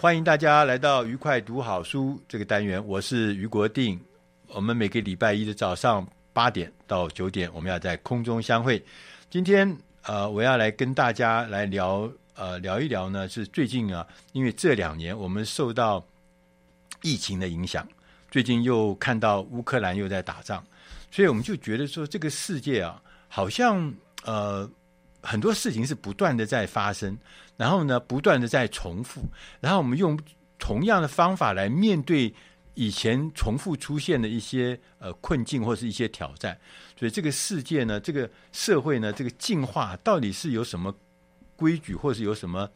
[0.00, 4.00] 欢迎大家来到愉快读好书这个单元，我是于国定。
[4.46, 8.82] 我们每个礼拜一的早上八点到九点，我们要在空中相会。
[9.28, 12.10] 今天呃，我要来跟大家来聊。
[12.34, 16.02] 呃，聊一聊呢，是最近啊，因为这两年我们受到
[17.02, 17.86] 疫情的影响，
[18.30, 20.64] 最近又看到乌克兰又在打仗，
[21.10, 23.92] 所以我们就觉得说，这个世界啊，好像
[24.24, 24.66] 呃
[25.22, 27.16] 很多事情是不断的在发生，
[27.56, 29.22] 然后呢，不断的在重复，
[29.60, 30.18] 然后我们用
[30.58, 32.34] 同样的方法来面对
[32.74, 36.58] 以前重复出现的一些呃困境或是一些挑战，
[36.98, 40.94] 所以这个世界呢，这个社会呢，这个进化到底是有什么？
[41.56, 42.66] 规矩，或是有什么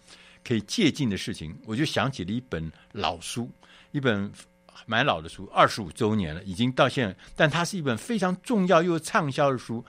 [0.46, 3.50] 可以借鉴的事情，我就想起了一本老书，
[3.92, 4.30] 一本
[4.84, 9.82] 蛮老的书，二十五周年了，已经到现在，但它是一本非常重要又畅销的书。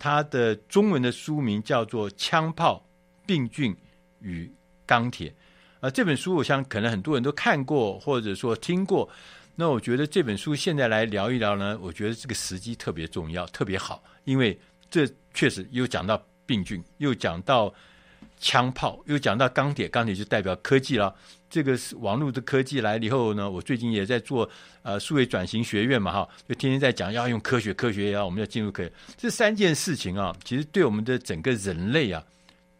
[0.00, 2.84] 他的中文的书名叫做《枪炮、
[3.24, 3.76] 病菌
[4.18, 4.52] 与
[4.84, 5.30] 钢铁》。
[5.78, 9.08] 啊，这本书我想可能很多人都看过，或者说听过。
[9.54, 14.58] 那我觉得这本书现在来聊一聊呢，我觉得这个时机特别重要，特别好，因为
[14.90, 17.72] 这确实又讲到病菌，又讲到。
[18.40, 21.14] 枪炮又讲到钢铁，钢铁就代表科技了。
[21.50, 24.48] 这个是网络的科技来了以后呢，我最近也在做
[24.82, 28.92] 呃数位转型学院嘛，哈，就天天在讲要用科学，科学也要我们要进入科学。
[29.16, 32.24] 这三件事情啊，其实对我们的整个人类啊，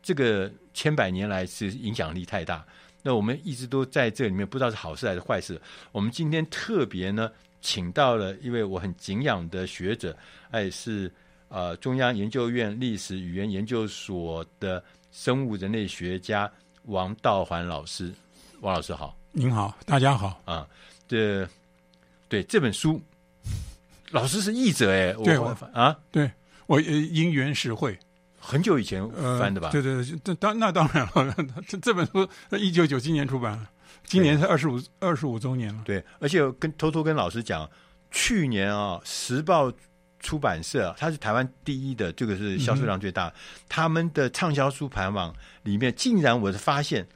[0.03, 2.65] 这个千百年来是影响力太大。
[3.03, 5.61] 那我们一直都在这里面，不知道是好事还是坏事。
[5.91, 7.29] 我们今天特别呢，
[7.61, 10.17] 请到了一位我很敬仰的学者，
[10.53, 11.13] 哎，是
[11.49, 14.83] 呃中央研究院历史语言研究所的。
[15.11, 16.51] 生物人类学家
[16.85, 18.13] 王道环老师，
[18.61, 20.67] 王老师好，您好，大家好啊。
[21.09, 21.49] 这
[22.29, 23.01] 对这本书，
[24.11, 26.31] 老师是译者哎，对我啊，对
[26.67, 27.99] 我因缘实会，
[28.39, 29.69] 很久以前翻的吧？
[29.69, 31.35] 呃、对对对，这当那当然了，
[31.67, 33.67] 这这本书一九九七年出版，
[34.05, 35.83] 今年是二十五二十五周年了。
[35.85, 37.69] 对，而且我跟偷偷跟老师讲，
[38.11, 39.69] 去年啊，《时报》。
[40.21, 43.29] 出版社，它是台湾第一的，这个是销售量最大。
[43.29, 43.33] 嗯、
[43.69, 47.03] 他们的畅销书排行榜里面，竟然我是发现《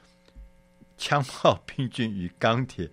[0.97, 2.85] 枪炮、病菌与钢铁》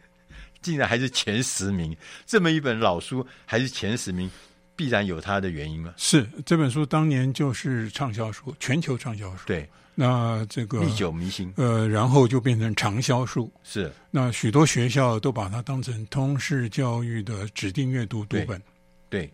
[0.61, 1.97] 竟然还是前十名。
[2.27, 4.31] 这么一本老书还是前十名，
[4.77, 5.95] 必然有它的原因吗？
[5.97, 9.47] 是这本书当年就是畅销书，全球畅销书。
[9.47, 11.53] 对，那这个历久弥新。
[11.57, 13.51] 呃，然后就变成长销书。
[13.65, 18.61] 是，那许多学校都把它当成通识教育的指定阅读读本。
[19.09, 19.23] 对。
[19.23, 19.33] 对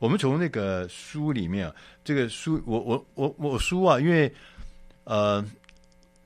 [0.00, 1.70] 我们从那个书里面，
[2.02, 4.32] 这个书，我我我我书啊，因为
[5.04, 5.44] 呃，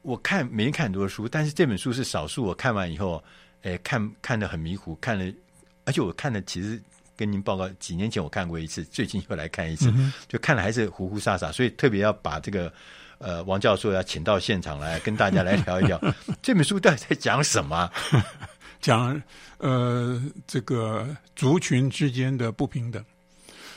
[0.03, 3.23] 我看没看很多书，但是这本书是少数，我看完以后，
[3.63, 5.35] 哎，看看的很迷糊，看了，
[5.85, 6.81] 而且我看的其实
[7.17, 12.73] 跟您报告，几年前我看过一次，最近又来看一次，嗯、就看了还是糊糊沙沙，所以特别要把这个
[13.19, 16.01] 呃王教授要请到现场来跟大家来聊一聊
[16.41, 17.91] 这本书到底在讲什么？
[18.81, 19.21] 讲
[19.59, 23.05] 呃这个族群之间的不平等。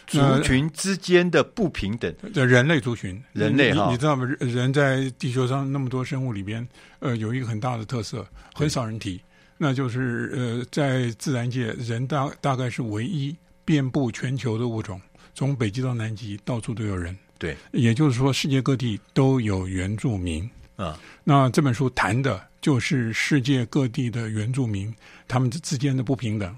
[0.07, 4.25] 族群之间的不平等，的人类族群，人类哈，你，你知道吗？
[4.39, 6.65] 人在地球上那么多生物里边，
[6.99, 9.21] 呃，有一个很大的特色，很少人提，
[9.57, 14.99] 那就是呃，在自然界，人大大概是唯一遍布全球的物种，
[15.35, 17.15] 从北极到南极，到处都有人。
[17.37, 20.97] 对，也就是说，世界各地都有原住民啊。
[21.23, 24.91] 那这本书谈的就是世界各地的原住民，
[25.27, 26.55] 他们之间的不平等。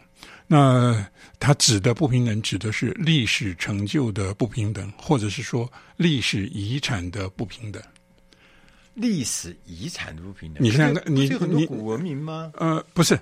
[0.52, 1.06] 那
[1.40, 7.80] 它指的不平等，指的是历史成就的不平等，或者是说历史遗产的不平等。
[8.96, 12.52] 历史遗产的不平等，你看，你有很多古文明吗？
[12.56, 13.18] 呃，不是，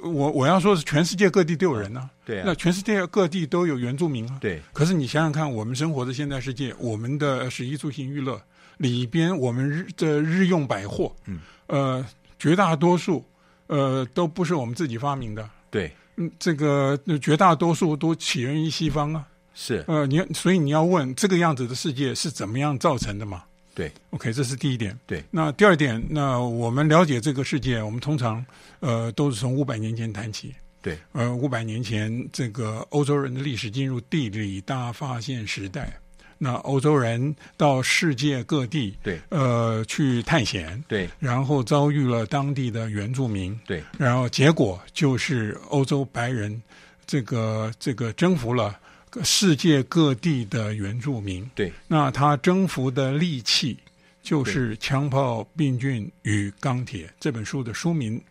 [0.00, 4.62] 我我要说是全世界各地都有人呢、啊，对啊，那全世界各地都有原住民啊，对。
[4.72, 8.40] 可是你想想看，我们生活的现代世界，我们的食衣住行娱乐
[8.78, 12.06] 里边，我们日的日用百货，嗯，呃，
[12.38, 13.22] 绝大多数
[13.66, 15.92] 呃都不是我们自己发明的，对，嗯，
[16.38, 23.44] 这个绝大多数都起源于西方啊，是，呃，你所以你要问这个样子的世界是怎么样造成的嘛？
[23.74, 24.98] 对，OK，这是第一点。
[25.06, 28.44] 对，那第二点，那我们了解这个世界，我们通常
[28.80, 30.54] 呃都是从五百年前谈起。
[30.82, 35.98] 对，呃，五百年前，这个欧洲人的历史进入地理大发现时代。
[36.42, 46.62] 那欧洲人到世界各地，对，呃，去探险，对，然后遭遇了当地的原住民，对，然后结果就是欧洲白人
[47.06, 48.78] 这个这个征服了。
[49.24, 53.76] 世界各地的原住民，对，那他征服的利器
[54.22, 57.12] 就是枪炮、病菌与钢铁。
[57.18, 58.22] 这本书的书名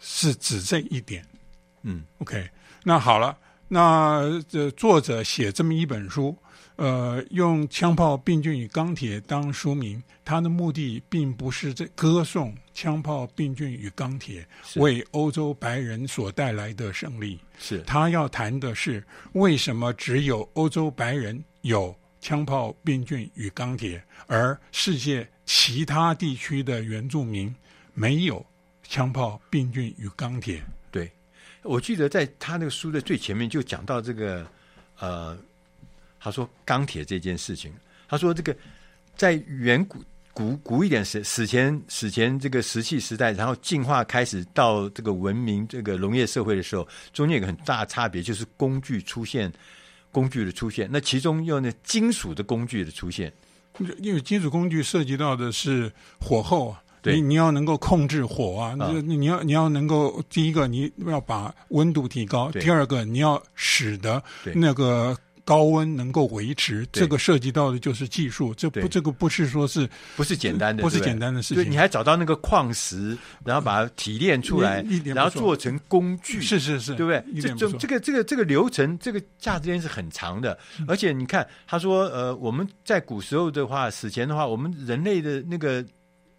[0.00, 1.22] 是指这一点。
[1.82, 2.48] 嗯，OK，
[2.82, 3.36] 那好了，
[3.68, 6.34] 那这作者写这么一本书。
[6.76, 14.44] 呃，用枪炮、病菌与钢铁当书名，他的目的并不是在歌颂枪炮、病菌与钢铁
[14.74, 17.38] 为欧洲白人所带来的胜利。
[17.60, 19.04] 是他要谈的是
[19.34, 27.54] 为什么只有欧洲白人有枪炮、病菌与钢铁，而世界其他地区的原住民
[27.92, 28.44] 没有
[28.82, 30.60] 枪炮、病菌与钢铁。
[30.90, 31.08] 对，
[31.62, 34.44] 我记得在他那个书的最前面就讲到这个，
[34.98, 35.38] 呃。
[36.24, 37.70] 他说钢铁这件事情，
[38.08, 38.56] 他说这个
[39.14, 49.52] 在远古古古一点史史前史前这个石器时代，然后进化开始到这个文明这个农业社会的时候，中间有个很大差别，就是工具出现，
[50.10, 50.88] 工具的出现。
[50.90, 53.30] 那其中用那金属的工具的出现，
[53.98, 64.24] 因为金属工具涉及到的是火候，对，你你要能够控制火啊，啊你你要你要能够第一个你要把温度提高，第二个你要使得
[64.54, 65.14] 那个。
[65.44, 69.86] 高温能够维持，这个涉及到的就是技术，这不这个不是说是
[70.16, 71.62] 不是简单的，不是简单的事情。
[71.62, 77.42] 对，你还找到那个矿石，然后把它提炼出来，然后做成工具，是是是，对不对？
[77.42, 80.58] 这这这个这个这个流程，这个价值链是很长的。
[80.88, 85.84] 而且你看，他说，呃，我们在古时候的话，史前的话，我们人类的那个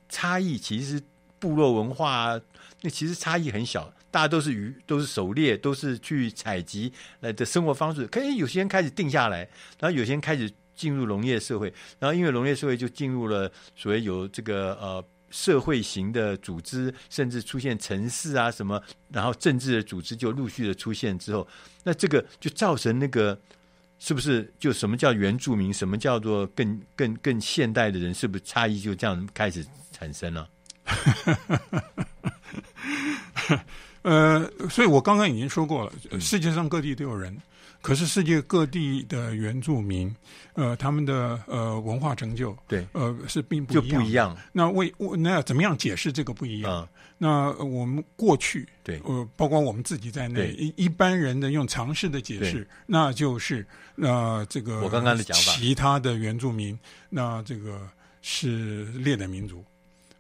[0.10, 1.00] 差异，其实
[1.38, 2.40] 部落文化
[2.82, 3.92] 那其实差异很小。
[4.16, 8.08] 大家都是渔，都是狩猎，都是去采集来的生活方式。
[8.08, 9.40] 可以有些人开始定下来，
[9.78, 11.68] 然后有些人开始进入农业社会，
[12.00, 18.82] 然后因为农业社会就进入了所谓有这个呃社会型的组织，甚至出现城市啊什么，
[19.12, 21.46] 然后政治的组织就陆续的出现之后，
[21.84, 23.38] 那这个就造成那个
[24.00, 30.50] 是不是就什么叫原住民，什么叫做更更更现代的人，是不是差异就这样开始产生了？
[34.06, 37.36] 呃，所以我刚刚已经说过了，世界上各地都有人，
[37.82, 40.16] 可是世界各地的原住民，
[40.54, 43.84] 呃，他们的呃文化成就，对，呃，是并不一样。
[43.90, 44.38] 就不一样。
[44.52, 46.72] 那为那要怎么样解释这个不一样？
[46.72, 46.88] 嗯、
[47.18, 53.66] 那我们过去，对，呃，包括我们自己在内，一一般人的用常识的解释，那就是
[53.96, 56.78] 呃，这个我刚刚的讲法，其他的原住民，
[57.10, 57.82] 那这个
[58.22, 59.66] 是劣等民族。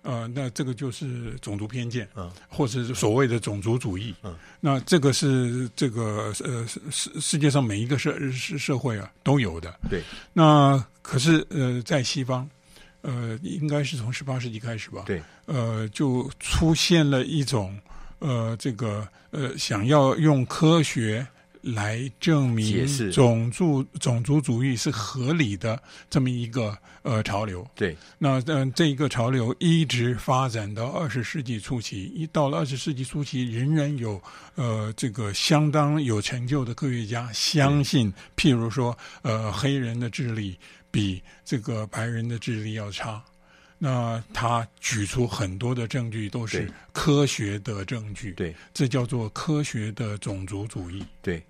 [0.05, 10.03] 呃，那这个就是种族偏见，嗯，或者是所谓的种族主义，嗯，那这个是这个呃世世界上每一个社社社会啊都有的，对。
[10.31, 12.47] 那可是呃在西方，
[13.01, 17.75] 呃应该是从十八世纪开始吧，对，呃就出现了一种
[18.19, 21.25] 呃这个呃想要用科学。
[21.73, 25.81] 来证明种族种族主义是合理的
[26.11, 27.67] 这么一个呃潮流。
[27.73, 34.21] 对，那嗯、呃，这一个潮流一直发展到二十世纪初期，一到了二十世纪初期，仍然有
[34.53, 40.55] 呃这个相当有成就的科学家相信，譬如说呃黑人的智力
[40.91, 43.19] 比这个白人的智力要差。
[43.79, 48.33] 那他举出很多的证据，都是科学的证据。
[48.33, 51.03] 对，这叫做科学的种族主义。
[51.23, 51.43] 对。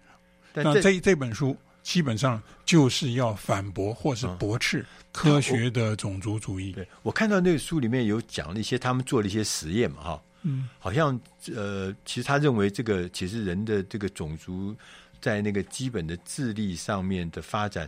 [0.64, 6.72] 那这这本书基本上就是要反驳或是驳斥科学的种族主义。
[6.72, 11.20] 嗯、对，我看到那个书里面有讲了一些他们做了一些实验嘛，哈，嗯，好像
[11.54, 14.76] 呃，其实他认为这个其实人的这个种族
[15.22, 17.88] 在那个基本的智力上面的发展，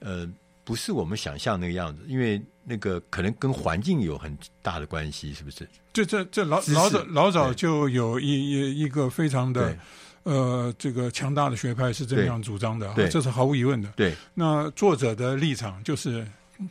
[0.00, 0.28] 呃，
[0.64, 5.68] 不是我们想象那个样子，因为那个可能跟环境有很大的关系，是不是？
[5.92, 9.78] 这这这老老早老早就有一一一个非常的。
[10.26, 13.88] 呃，这个强大的学派是这样主张的，这是毫无疑问的。
[13.94, 16.26] 对，那作者的立场就是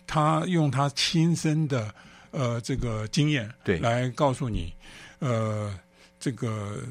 [0.06, 1.96] 他用他亲身的
[2.32, 4.74] 呃这个经验，对，来告诉你，
[5.20, 5.74] 呃，
[6.20, 6.84] 这个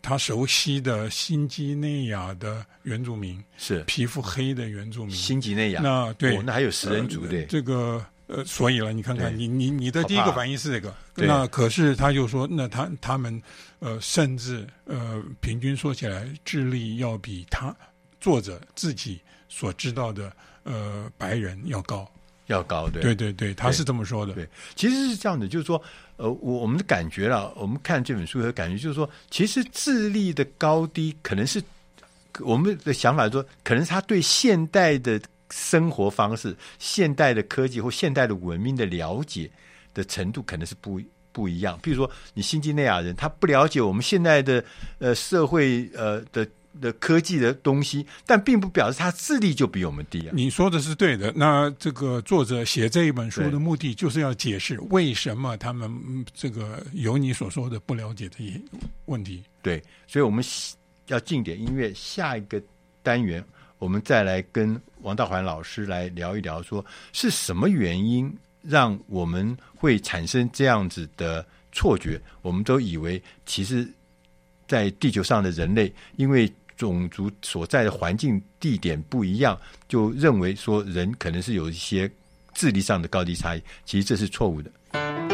[0.00, 3.82] 他熟悉的新几内亚的原住民，是。
[3.82, 5.80] 皮肤黑的原住民，新几内亚。
[5.82, 8.00] 那对，哦、那还有食人族对、呃、这个
[8.34, 13.40] 呃，所以了，你看看你你你的第一个反应是这个，那可是他就说，那他他们
[13.78, 17.74] 呃，甚至呃，平均说起来，智力要比他
[18.20, 20.32] 作者自己所知道的
[20.64, 22.10] 呃白人要高。
[22.46, 23.00] 要高，对。
[23.00, 24.34] 对对对，他是这么说的。
[24.34, 25.80] 对，其实是这样的，就是说，
[26.16, 31.62] 呃，我我们的感觉了，我们看这本书的感觉就是说，其实智力的高低，可能是
[32.40, 35.18] 我们的想法说，可能是他对现代的
[35.50, 39.50] 生活方式、现代的科技或现代的文明的了解
[39.92, 41.00] 的程度，可能是不
[41.32, 41.78] 不一样。
[41.82, 44.64] 比如说，你新几内亚人，他不了解我们现在的
[44.98, 46.46] 呃社会呃的。
[46.80, 50.32] 的科技的东西，但并不表示他智力就比我们低啊。
[50.34, 51.32] 你说的是对的。
[51.36, 55.88] 那这个作者写这一本书的目的，就是要解释为什么他们
[56.34, 58.60] 这个有你所说的不了解的
[59.04, 59.40] 问题。
[59.62, 60.44] 对，所以我们
[61.06, 62.60] 要进点音乐，下一个
[63.04, 63.40] 单元
[63.84, 72.18] 我们再来跟王道环老师来聊一聊，说是什么原因让我们会产生这样子的错觉？
[72.40, 73.86] 我们都以为其实，
[74.66, 82.10] 在地球上的人类，因为种族所在的环境地点不一样，就认为说人可能是有一些
[82.54, 85.33] 智力上的高低差异，其实这是错误的。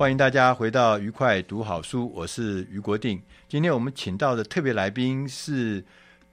[0.00, 3.20] 欢迎大家回到愉快读好书，我是于国定。
[3.46, 5.84] 今天我们请到的特别来宾是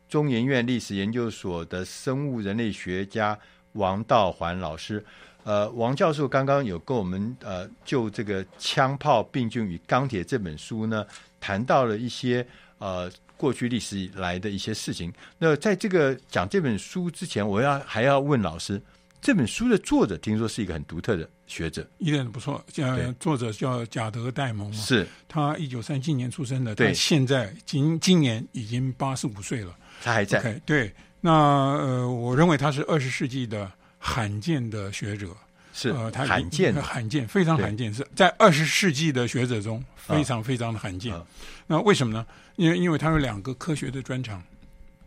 [0.08, 3.38] 中研院历史研究所的生物人类学家
[3.74, 5.04] 王道环老师。
[5.44, 11.06] 呃，王教授刚刚有跟我们呃就这个《枪炮、病菌与钢铁》这本书呢，
[11.38, 12.48] 谈到了一些
[12.78, 15.14] 呃过去历史以来的一些事情。
[15.40, 18.82] 那在这个讲这本书之前，我要还要问老师。
[19.28, 22.64] 这本书的作者听说是一个很独特的学者，一点都不错。
[22.78, 30.42] 呃，作者叫贾德·戴蒙，是他一九三七年出生的，对，他现在今今年已经八十五岁了，他还在。
[30.42, 33.70] Okay, 对，那呃，我认为他是二十世纪的
[34.00, 35.36] 罕见的学者。
[35.74, 41.14] 是呃，他罕见，罕见，非常罕见，是在二十世纪的学者中非常非常的罕见。
[41.14, 41.22] 啊、
[41.68, 42.26] 那为什么呢？
[42.56, 44.42] 因为因为他有两个科学的专长，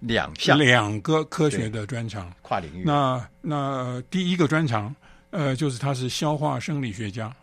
[0.01, 2.83] 两项两个科学的专长，跨领域。
[2.85, 4.95] 那那第一个专长，
[5.31, 7.35] 呃，就是他是消化生理学家，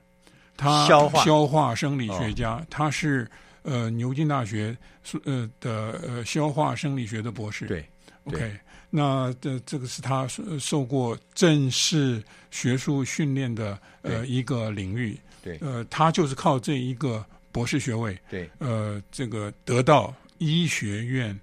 [0.57, 1.23] 他消化。
[1.23, 3.29] 消化生理学家，哦、他是
[3.61, 4.75] 呃牛津大学
[5.23, 7.67] 呃的呃消化生理学的博士。
[7.67, 7.87] 对，
[8.25, 8.59] 对，OK。
[8.89, 10.25] 那这这个是他
[10.59, 21.37] 受过正式学术训练的呃一个领域，对，呃，他就是靠这一个博士学位，对，呃，这个得到医学院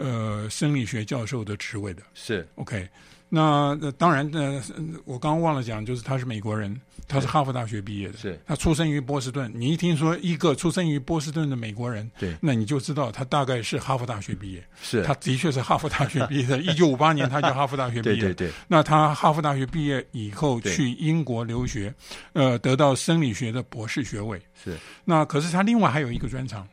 [0.00, 2.88] 呃生理学教授的职位的，是 OK。
[3.32, 4.60] 那呃当然呃，
[5.04, 6.80] 我刚刚忘了讲，就是他是美国人。
[7.08, 9.50] 他是哈佛大学毕业的，是他出生于波士顿。
[9.52, 14.64] 你一听说一个出生于波士顿的美国人，对，那你就知道他大概是哈佛大学毕业。
[14.80, 16.58] 是，他的确是哈佛大学毕业的。
[16.62, 18.14] 一九五八年，他就哈佛大学毕业。
[18.14, 18.52] 对对对。
[18.68, 21.92] 那他哈佛大学毕业以后去英国留学，
[22.32, 24.40] 呃，得到生理学的博士学位。
[24.54, 24.76] 是。
[25.04, 26.64] 那可是他另外还有一个专长，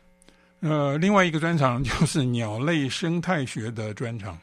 [0.60, 4.38] 呃，另外一个专长就是鸟类生态学的专长。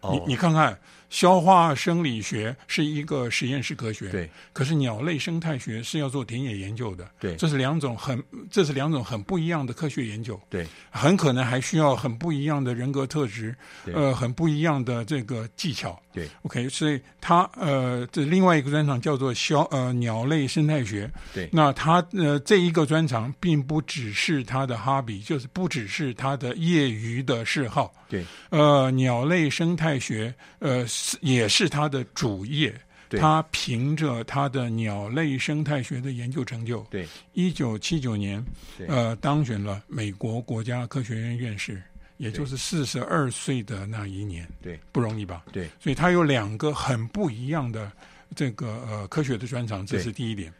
[0.00, 0.12] 哦。
[0.12, 0.78] 你你看看。
[1.16, 4.28] 消化生理学是一个实验室科学，对。
[4.52, 7.34] 可是鸟类生态学是要做田野研究的，对。
[7.36, 10.66] 这是两种很，这是两种很不一样的科学研究，对。
[10.90, 13.56] 很可能还需要很不一样的人格特质，
[13.94, 16.28] 呃，很不一样的这个技巧，对。
[16.42, 21.48] OK，所以他呃，这另外一个专长叫做消呃鸟类生态学，对。
[21.50, 28.22] 那他呃这一个专长并不只是他的 hobby，就是不只是他的业余的嗜好，对。
[28.50, 30.86] 呃，鸟类生态学呃。
[31.20, 32.74] 也是他的主业，
[33.10, 38.44] 他凭着他的鸟类生态学的研究成就，对，一九七九年，
[38.88, 41.82] 呃，当选了美国国家科学院院士，
[42.16, 45.44] 也就是四十二岁的那一年，对，不容易吧？
[45.52, 47.90] 对，所以他有两个很不一样的
[48.34, 50.52] 这个呃科学的专长，这是第一点。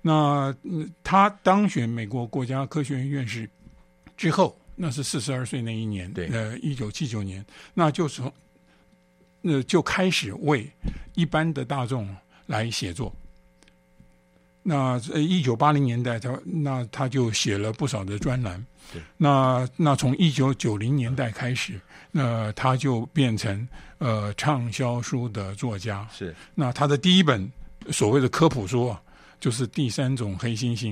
[0.00, 3.48] 那、嗯、他当选美国国家科学院院士
[4.16, 7.44] 之后，那是四十二岁那一年，对，呃，一九七九年，
[7.74, 8.32] 那就从。
[9.40, 10.70] 那就开始为
[11.14, 12.14] 一般的大众
[12.46, 13.14] 来写作。
[14.62, 18.64] 那一九八零年代，他那他就写了不少的专栏。
[18.92, 19.00] 对。
[19.16, 23.66] 那那从一九九零年代开始，那他就变成
[23.98, 26.06] 呃畅销书的作家。
[26.12, 26.34] 是。
[26.54, 27.50] 那他的第一本
[27.90, 29.00] 所谓的科普书啊，
[29.40, 30.88] 就是《第三种黑猩猩》，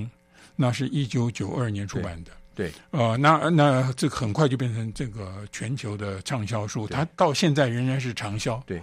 [0.55, 2.31] 那是一九九二年出版的。
[2.59, 8.61] 对，呃，那那这很快就变成这个全球的畅销书，它到现在仍然是畅销。
[8.65, 8.81] 对，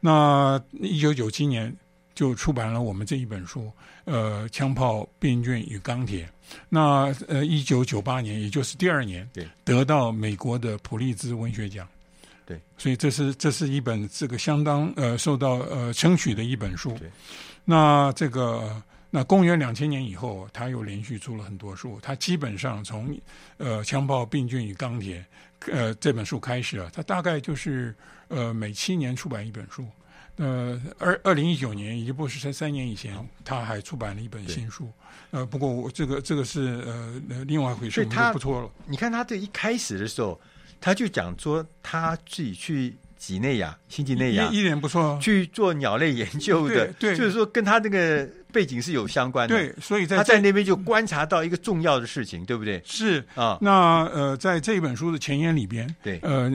[0.00, 1.70] 那一九九七年
[2.14, 3.70] 就出版了我们这一本书，
[4.06, 6.24] 呃，《枪炮、病菌与钢铁》。
[6.70, 11.86] 那呃，一九九八年，也就是第二年，对，得到美国的普利兹文学奖。
[12.46, 16.96] 对，所以这是这是一本这个相当呃受到呃称许的一本书。
[16.98, 17.10] 对，
[17.66, 18.82] 那这个。
[19.10, 21.98] 那公元两千年以后，他又连续出了很多书。
[22.02, 23.18] 他基本上从
[23.56, 25.24] 呃《枪炮、病菌与钢铁》
[25.72, 27.94] 呃这本书开始啊，他大概就是
[28.28, 29.86] 呃每七年出版一本书。
[30.36, 34.90] 呃，二二零一九年，也不是在三年以前，他还出版了一本新书。
[35.30, 38.70] 呃，不过我这个这个是呃另外一回事，我们就不错了。
[38.86, 40.38] 你看他这一开始的时候，
[40.80, 42.94] 他就讲说他自己去。
[43.18, 52.82] 几内亚，新几内亚，一点不错，去做鸟类研究的，对，对就是说跟他这个背景是有相关的，对，所以在他在那边就观察到一个重要的事情，对不对？
[52.84, 56.50] 是啊，那呃，在这本书的前言里边，对，呃，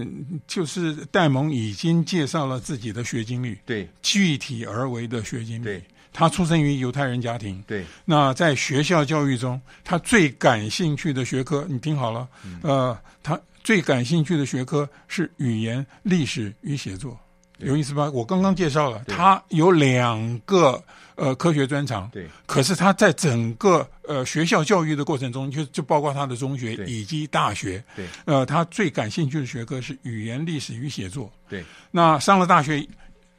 [0.47, 17.17] 就是戴蒙已经介绍了自己的学经历，对，具体而为的学经历，对，他出生于犹太人家庭，对，那在学校教育中，他最感兴趣的学科，你听好了，嗯、呃，他最感兴趣的学科是语言、历史与写作。
[17.60, 18.10] 有意思吧？
[18.12, 20.84] 我刚刚介绍了，他有两个
[21.15, 22.28] 呃科学专长，对。
[22.45, 28.06] 可是他在整个呃学校教育的过程中，就就包括他的中学以及大学，对。
[28.26, 31.63] 呃，他最感兴趣的学科是语言、历史与写作，对。
[31.91, 32.88] 那上了大学，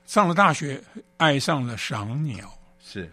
[0.06, 0.80] 上了大学，
[1.16, 2.52] 爱上了赏鸟，
[2.84, 3.10] 是。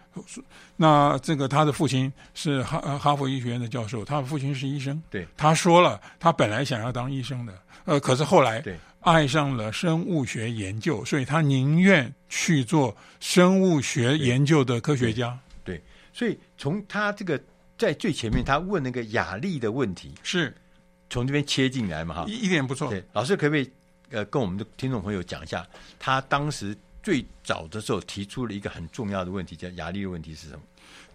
[0.76, 5.26] 那这个他的父亲是哈哈佛医学院的教授，他的父亲是医生，对。
[5.36, 7.52] 他说了，他本来想要当医生的，
[7.84, 8.78] 呃，可是后来，对。
[9.02, 15.38] 爱上了生物学研究，所以他宁愿去做生物学研究的科学家。
[15.64, 17.40] 对，对，所以从他这个
[17.76, 20.54] 在最前面，他问那个雅丽的问题，是
[21.10, 22.14] 从这边切进来嘛？
[22.14, 22.90] 哈，一一点不错。
[22.90, 23.70] 对，老师可不可以
[24.10, 25.66] 呃跟我们的听众朋友讲一下，
[25.98, 30.60] 他当时最早的时候提出了一个很重要的问题，叫雅丽的问题是什么？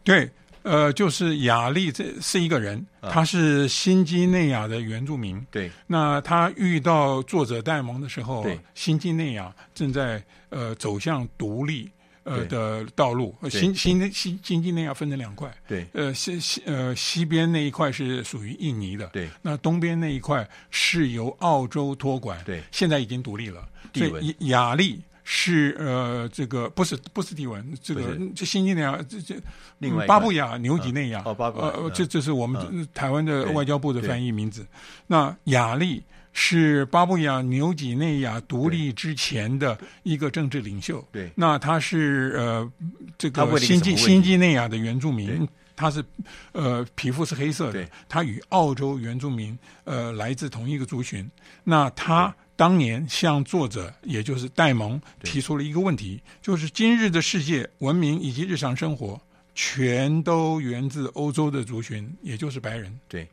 [0.04, 0.30] 对，
[0.67, 5.41] 呃，就是雅丽这是一个人，啊、他是新几内亚的原住民。
[5.49, 11.89] 对，那他遇到作者戴蒙的时候，新几内亚正在呃走向独立。
[12.30, 23.65] 呃的道路，对新新新新几内亚分成两块，对，呃西西呃西边那一块是属于印尼的，对，那东边那一块是由澳洲托管，对，现在已经独立了。
[23.93, 29.35] 地文所以亚历是呃这个不是不是地文，这个这新几内亚这这
[29.79, 34.65] 另外巴布亚纽几内亚，哦巴布亚，呃这这是我们、嗯、台湾的外交部的翻译名字。
[35.07, 36.01] 那雅利。
[36.39, 41.03] 是巴布亚纽几内亚独立之前的一个政治领袖。
[41.11, 42.71] 对，那他是呃
[43.17, 46.05] 这个新几新几内亚的原住民，他是
[46.51, 51.27] 呃皮肤是黑色的，他与澳洲原住民呃来自同一个族群。
[51.63, 59.22] 那他当年向作者，也就是戴蒙提出了一个问题，就是今日的世界文明以及日常生活，
[59.56, 63.00] 全都源自欧洲的族群，也就是白人。
[63.08, 63.26] 对。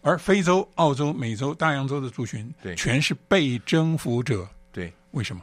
[0.00, 4.48] 而非洲、澳洲、美洲、大洋洲的族群，对，全是被征服者。
[4.72, 5.42] 对，为什么？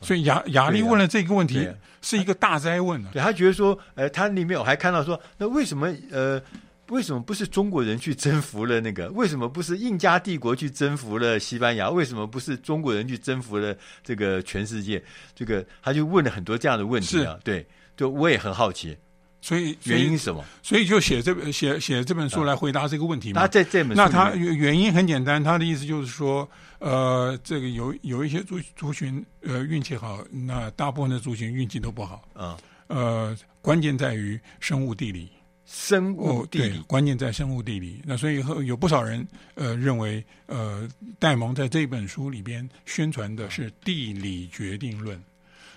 [0.00, 1.66] 所以亚亚历问了这个问题，
[2.02, 3.10] 是一个大灾问啊。
[3.12, 6.42] 对，他觉得说，呃，他里面我还看到说，那为什么呃，
[6.90, 9.08] 为什么不是中国人去征服了那个？
[9.10, 11.88] 为什么不是印加帝国去征服了西班牙？
[11.88, 15.02] 为什么不是中国人去征服了这个全世界？
[15.34, 17.38] 这个他就问了很多这样的问题啊。
[17.42, 17.66] 对，
[17.96, 18.96] 就我也很好奇。
[19.40, 20.42] 所以原因是什么？
[20.62, 23.42] 所以就写这本写写这本书来回答这个问题嘛。
[23.42, 32.26] 那在这本书，那他原因很简单，他的意思就是说，呃，这个有有一些族族群呃运气好，那大部分的族群运气都不好。
[32.32, 35.30] 啊，呃，关键在于生物地理。
[35.66, 38.00] 生物地理，哦，关键在生物地理。
[38.04, 45.20] 那所以后有不少人呃认为，呃，戴蒙在这本书里边宣传的是地理决定论。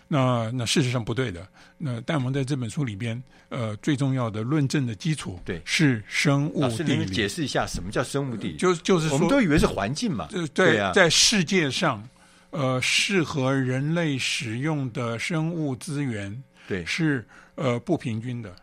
[0.09, 1.45] 那那事实上不对的。
[1.77, 6.95] 那戴蒙在这本书里边，呃，最重要的论证的基础，对，是生物地理。
[6.95, 8.55] 能解释一下什么叫生物地理？
[8.57, 10.27] 就就是说，我们都以为是环境嘛。
[10.29, 12.07] 对，对啊，在世界上，
[12.51, 18.55] 呃，适合人类使用的生物资源，对，是呃不平均的。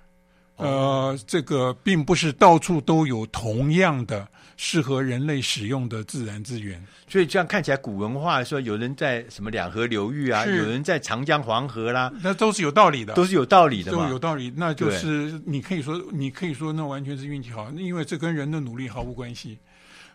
[0.57, 14.53] 呃，这个并不是到处都有同样的适合人类使用的自然资源，所以这样看起来，古文化说有人在什么两河流域啊，有人在长江黄河啦，那都是有道理的，都是有道理的嘛，都有道理。
[14.57, 19.59] 那就是你可以说，你可以说那完全是运气好，因为这跟人的努力毫无关系。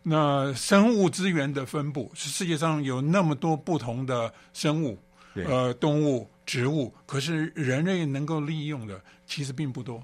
[0.03, 4.97] 那生物资源的分布，是世界上有那么多不同的生物，
[5.35, 10.01] 呃，动物、植物，可是人类能够利用的其实并不多。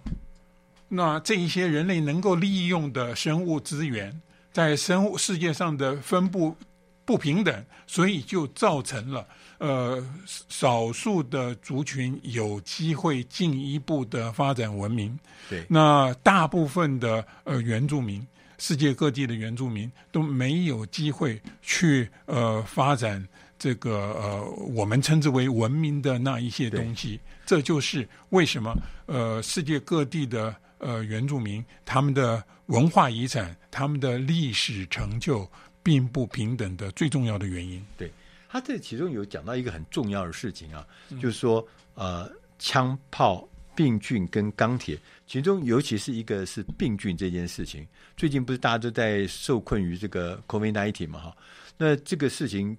[0.88, 4.22] 那这一些人类能够利用的生物资源，
[4.54, 6.56] 在生物世界上的分布
[7.04, 10.08] 不平等，所以就造成了呃
[10.48, 15.18] 少数的族群有机会进一步的发展文明。
[15.50, 18.26] 对，那大部分的呃原住民，
[18.60, 27.20] 世界各地的原住民都没有机会去呃发展这个呃我们称之为文明的那一些东西。
[27.44, 28.76] 这就是为什么
[29.08, 30.56] 呃世界各地的。
[30.78, 35.50] 呃，原住民他们的文化遗产、他们的历史成就
[35.82, 37.86] 并不平等的最重要的原因。
[37.98, 38.12] 对，
[38.50, 47.88] 他这其中有讲到一个很重要的事情啊，嗯、就是说呃，枪炮、病菌跟钢铁，其中尤其是一个是病菌这件事情。
[48.18, 51.20] 最近不是大家都在受困于这个 COVID-19 嘛？
[51.20, 51.38] 哈，
[51.78, 52.78] 那这个事情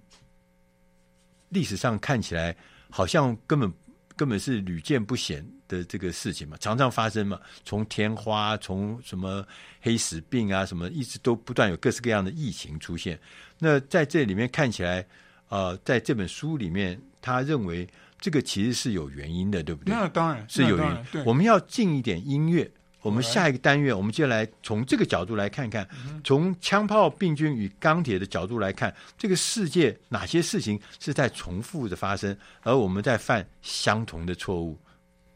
[1.48, 2.54] 历史上看起来
[2.90, 3.72] 好像根本
[4.16, 5.46] 根本是屡见不鲜。
[5.68, 9.46] 的这个事情嘛，常常发生嘛，从天花，从什么
[9.80, 13.18] 黑死病啊，什么一直都不断有各式各样的疫情出现。
[13.58, 15.04] 那在这里面看起来，
[15.48, 17.88] 呃，在这本书里面，他认为
[18.20, 19.94] 这个其实是有原因的，对不对？
[19.94, 21.04] 那当然是有原因。
[21.12, 22.70] 对，我们要进一点音乐。
[23.02, 25.88] 我们下一个单元，我们接下来从这个角度来看看，
[26.24, 34.76] 从枪炮、病菌与钢铁的角度来看，这个世界哪些事情是在重复的发生，而我们在犯相同的错误。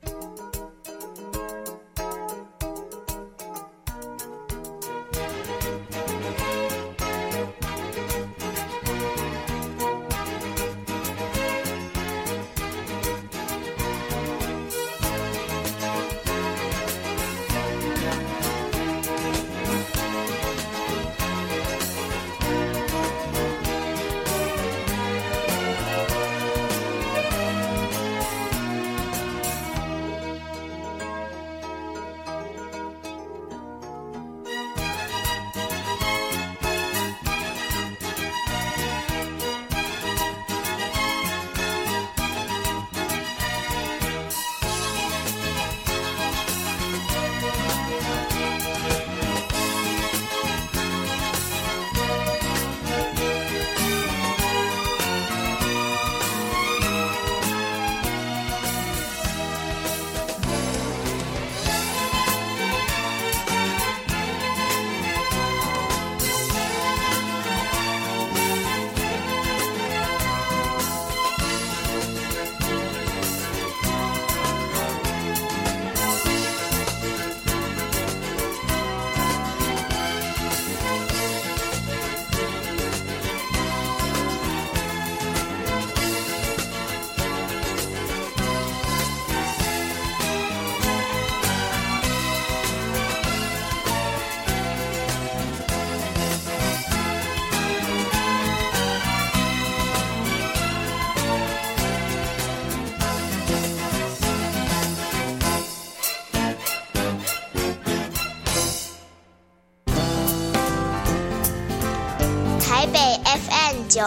[0.03, 0.40] 北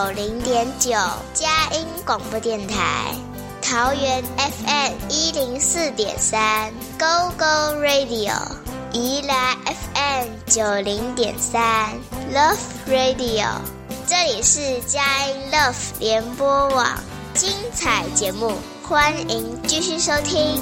[0.03, 0.91] 九零点九
[1.33, 3.15] 佳音广播电台，
[3.61, 8.33] 桃园 FM 一零四点三 Go Go Radio，
[8.91, 11.93] 宜兰 FM 九零点三
[12.33, 13.47] Love Radio，
[14.05, 16.85] 这里是佳音 Love 联播网，
[17.33, 20.61] 精彩节目，欢迎继续收听。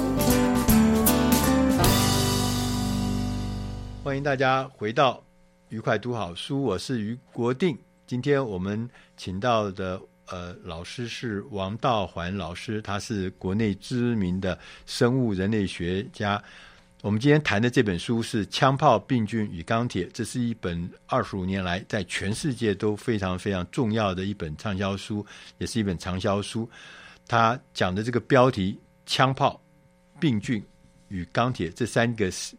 [4.04, 5.20] 欢迎大家回到
[5.68, 7.76] 愉快读好书，我是于国定。
[8.12, 16.38] 今天我们请到的呃老师是王道环老师，他是国内知名的生物人类学家。
[17.00, 25.24] 我们今天谈的这本书是《枪炮、病菌与钢铁》，这是一本二十五年来在全世界都非常非常重要的一本畅销书，
[25.56, 26.68] 也是一本长销书。
[27.26, 29.58] 他讲的这个标题“枪炮、
[30.20, 30.62] 病菌
[31.08, 32.54] 与钢铁”这三个是。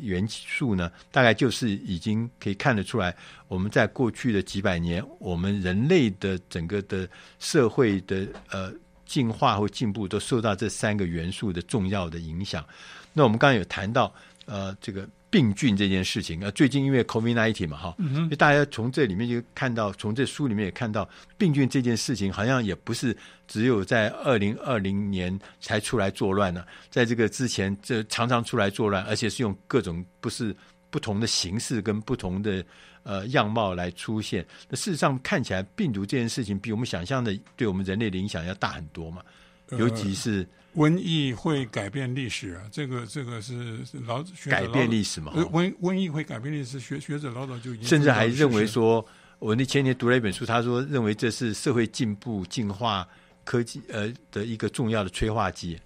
[0.00, 3.14] 元素呢，大概就是已经可以看得出来，
[3.48, 8.72] 我们在过去的几百年，我们人类的整个的社会的呃
[9.06, 12.64] 进化或进步，都受到这三个元素的重要的影响。
[13.12, 14.12] 那我们刚刚有谈到
[14.46, 15.08] 呃这个。
[15.32, 23.16] 病菌这件事情啊，最近因为 COVID-19 嘛，哈，嗯，大家从这里面就看到，从这书里面也看到，病菌这件事情好像也不是
[23.48, 30.54] 只有在二零二零年才出来作乱呢，在这个之前，这常常出来作乱，而且是用各种不是
[30.90, 32.62] 不同的形式跟不同的
[33.02, 34.46] 呃样貌来出现。
[34.68, 39.22] 那事实上看起来，病毒这件事情比我们想象的对我们人类的影响要大很多嘛，
[39.78, 40.46] 尤其是。
[40.74, 42.62] 瘟疫会改变历史啊！
[42.72, 45.30] 这个这个是老改变历史嘛？
[45.34, 49.06] 瘟瘟疫会改变历史，学学者老早就已经甚至还认为说，
[49.38, 53.06] 我那前年读了一本书，他说认为这是社会进步、进化、
[53.44, 55.78] 科技呃的一个重要的催化剂。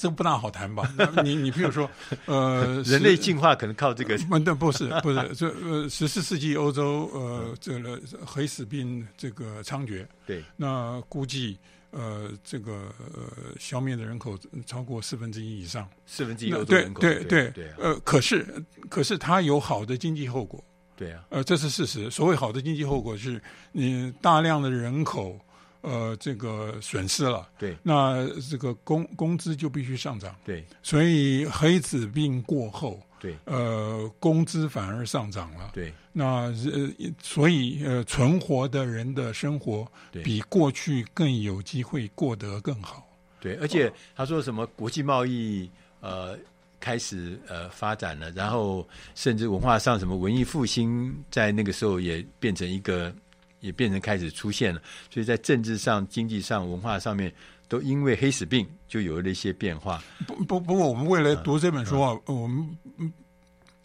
[0.00, 0.90] 这不大好谈吧？
[1.22, 1.88] 你你譬如说，
[2.24, 4.16] 呃， 人类进化可能靠这个？
[4.42, 11.58] 那不是 不是这呃十四世纪欧洲呃这个黑死病这个猖獗，对，那估计。
[11.92, 18.46] 呃，这个呃，消灭的人口超过四分之一以上，四分之一对对对，对，对啊，呃，可是
[18.88, 20.62] 可是它有好的经济后果，
[20.96, 22.08] 对啊，呃，这是事实。
[22.08, 25.36] 所谓好的经济后果是，你大量的人口，
[25.82, 33.00] 呃，这个损失了，对，那这个工工资就必须上涨，对，所以黑子病过后。
[33.22, 35.72] 对，呃，工资反而上涨了。
[35.74, 39.86] 对，那呃，所以呃，存活的人的生活
[40.24, 43.06] 比过去更有机会过得更好。
[43.38, 46.34] 对，而且他说什么国际贸易呃
[46.80, 53.14] 开始呃发展了，然后甚至文化上什么文艺复兴在那个时候也变成一个
[53.60, 57.32] 也变成开始出现了，所以在政治上、经济上、文化上面。
[57.70, 60.02] 都因为黑死病就有了一些变化。
[60.26, 62.76] 不不不过，我们为了读这本书啊，嗯、我们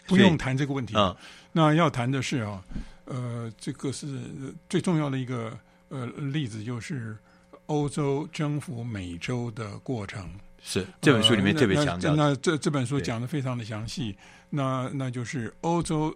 [0.08, 0.96] 不用谈这个问题。
[0.98, 1.16] 嗯，
[1.52, 2.64] 那要谈的是啊，
[3.04, 4.08] 呃，这个是
[4.68, 5.56] 最重要的一个
[5.90, 7.16] 呃例子，就是
[7.68, 10.28] 欧洲征服美洲的过程。
[10.66, 12.18] 是这本书里面特别强调、呃。
[12.18, 14.18] 那这这本书讲的非常的详细。
[14.50, 16.14] 那那就是欧洲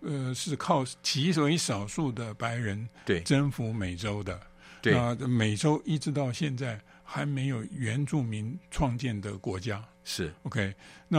[0.00, 4.40] 呃是靠极为少数的白人对征服美洲的。
[4.82, 6.80] 对，那美洲一直到现在。
[7.12, 10.72] 还没有原住民创建的国家是 OK，
[11.08, 11.18] 那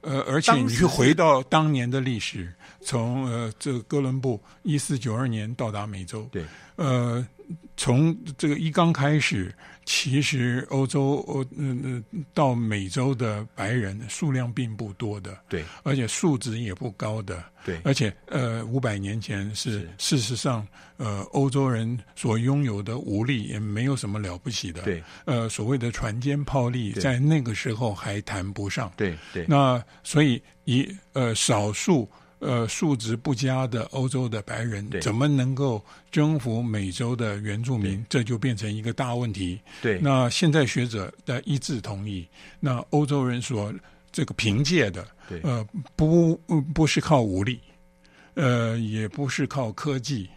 [0.00, 6.44] 呃，而且你去回到当年的历史，从呃这个哥伦布一四九二年到达美洲，对，
[6.76, 7.26] 呃，
[7.76, 9.52] 从这个一刚开始。
[9.86, 20.16] 其实欧洲，欧嗯嗯，到美洲的白人数量并不多的，对，而且素质也不高的，对，而且呃，五百年前是，是。
[20.16, 32.10] 事实上，呃，欧洲人所拥有的武力也没有什么了不起的，对，呃，所谓的船坚炮利，在那个时候还谈不上，对对，那所以以呃少数。
[32.38, 38.04] 呃，素质不佳的欧洲的白人怎么能够征服美洲的原住民？
[38.10, 39.58] 这就变成一个大问题。
[39.80, 42.28] 对，那现在学者的一致同意，
[42.60, 43.72] 那欧洲人所
[44.12, 46.36] 这个凭借的，对，呃，不
[46.74, 47.58] 不是靠武力，
[48.34, 50.28] 呃，也不是靠科技，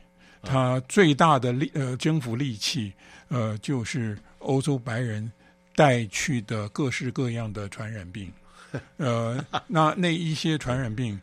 [0.41, 2.93] 他最大的力呃征服利器，
[3.27, 5.29] 呃，就是欧洲白人
[5.75, 8.31] 带去的各式各样的传染病。
[8.95, 11.19] 呃，那那一些传染病。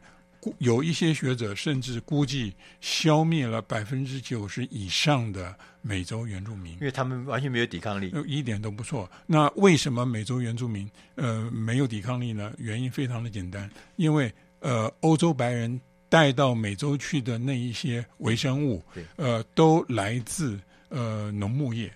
[0.58, 9.10] 有一些学者甚至估计消灭了百分之九十以上的美洲原住民，因为他们完全没有抵抗力，一点都不错。
[9.26, 12.52] 那为什么美洲原住民呃没有抵抗力呢？
[12.58, 18.82] 原因非常的简单，因为呃欧洲白人带到美洲去的那一些微生物，
[19.16, 21.92] 呃都来自呃农牧业，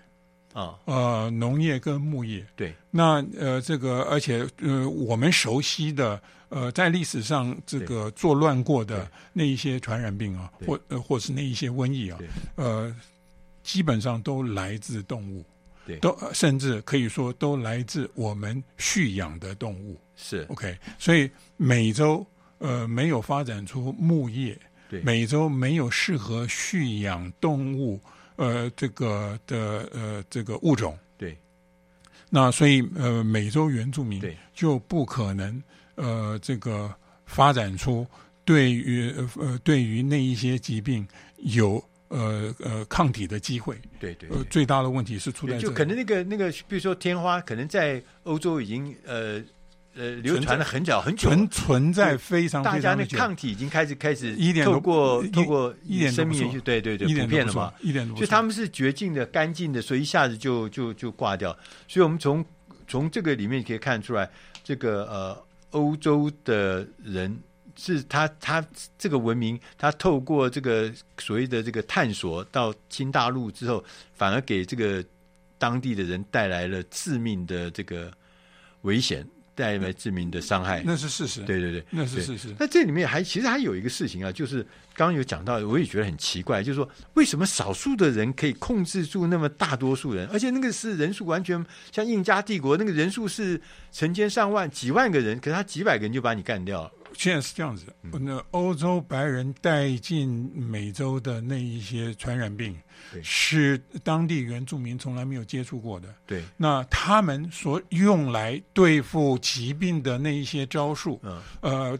[0.52, 2.44] 啊，呃，农业跟牧业。
[2.56, 12.18] 对，那呃，这个而且呃，我们熟悉的呃，在历史上这个作乱过的那一些传染病啊，或呃，或是那一些瘟疫啊，
[12.56, 12.92] 呃，
[13.62, 15.44] 基本上都来自动物，
[15.86, 20.00] 对，都甚至可以说都来自我们蓄养的动物。
[20.16, 20.44] 是。
[20.48, 22.26] OK，所以美洲
[22.58, 24.58] 呃没有发展出牧业，
[24.88, 28.00] 对，美洲没有适合蓄养动物。
[28.40, 31.36] 呃，这个的呃，这个物种，对，
[32.30, 34.22] 那所以呃，美洲原住民
[34.54, 35.62] 就不可能
[35.96, 36.90] 呃，这个
[37.26, 38.06] 发展出
[38.42, 43.76] 对于呃对于那一些疾病有呃呃抗体的机会。
[43.98, 49.42] 对对，对，呃，最大的问题是出在就可能那个那个，比如说天花，可能在欧洲已经呃。
[50.00, 61.54] 呃，流传了很久很久，存存在非常大家那抗体已经开始开始一点透过透过一点生命延续，对对对，普遍了嘛，一点都不错，就他们是绝境的、干净的，所以一下子就就就挂掉。
[61.86, 62.42] 所以我们从
[62.88, 64.30] 从这个里面可以看出来，
[64.64, 67.38] 这个呃欧洲的人
[67.76, 68.64] 是他他
[68.96, 73.84] 这个文明，他透过这个所谓的这个探索到新大陆之后，
[74.14, 75.04] 反而给这个
[75.58, 78.10] 当地的人带来了致命的这个
[78.80, 79.26] 危险。
[79.60, 81.42] 带来致命的伤害，那是事实。
[81.42, 82.48] 对对对，那是事实。
[82.58, 84.62] 那这里面还其实还有一个事情啊，就是
[84.94, 93.60] 刚刚有讲到，我也觉得很奇怪，就是说为什么少数的人可以控制住那么大多数人，而且那个是人数完全像印加帝国那个人数是
[93.92, 96.90] 成千上万、几万个人，可是他几百个人就把你干掉了。
[97.20, 97.84] 现在是这样子，
[98.18, 102.74] 那欧洲白人带进美洲的那一些传染病，
[103.22, 106.08] 是当地原住民从来没有接触过的。
[106.24, 111.98] 对，那他们所用来对付疾病的那一些招数，嗯，呃，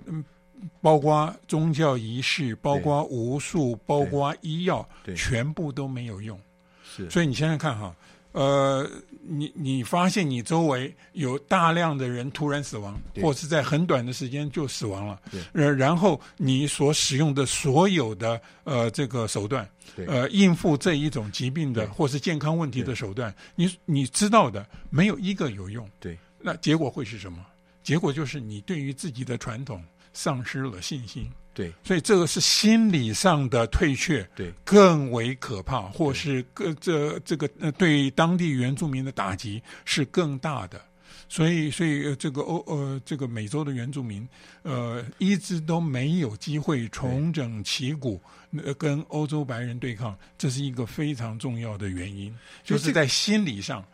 [0.81, 6.41] 包括宗教仪式，包括巫术，包括医药，全部都没有用。
[6.83, 7.95] 是，所以你想想看哈。
[8.33, 8.89] 呃，
[9.23, 15.21] 你你发现你周围有大量的人突然死亡，或是在很短的时间就死亡了，
[15.53, 19.69] 呃，然后你所使用的所有的呃这个手段，
[20.07, 27.45] 呃，应付这一种疾病的或是健康问题的手段，你你知道的没有一个有用，对，那结果会是什么？
[27.83, 31.29] 结果就是你对于自己的传统丧失了信心。
[31.61, 40.81] 对，所以这个是心理上的退却，对，更为可怕，或是个这这个呃，对当地原住民的打击是更大的。
[41.29, 44.27] 所以，所以这个欧呃，这个美洲的原住民
[44.63, 48.21] 呃，一直都没有机会重整旗鼓，
[48.65, 53.85] 呃，跟欧洲白人对抗，这是一个非常重要的原因，就是在心理上。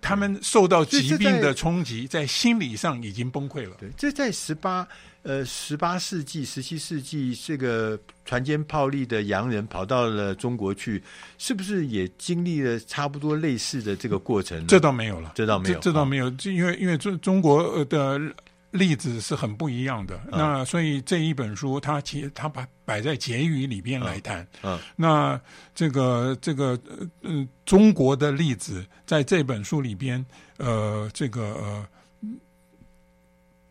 [0.00, 3.76] 他们受到疾病的冲击，在心理上已经崩溃了。
[3.78, 4.86] 对，这在十八
[5.22, 11.02] 呃十八世纪、十七世纪，这个船坚炮利的洋人跑到了中国去，
[11.38, 14.66] 是不是也经历了差不多类似的这个过程？
[14.66, 18.20] 这倒没有了，这倒没有，这，这倒没有，因为因为中中国的。
[18.70, 25.40] 例子是很不一样的，嗯、那所以这一本书它其实它把摆在结语里边来谈，嗯，嗯那
[25.74, 26.78] 这个这个
[27.22, 30.24] 嗯中国的例子在这本书里边，
[30.58, 31.86] 呃，这个呃，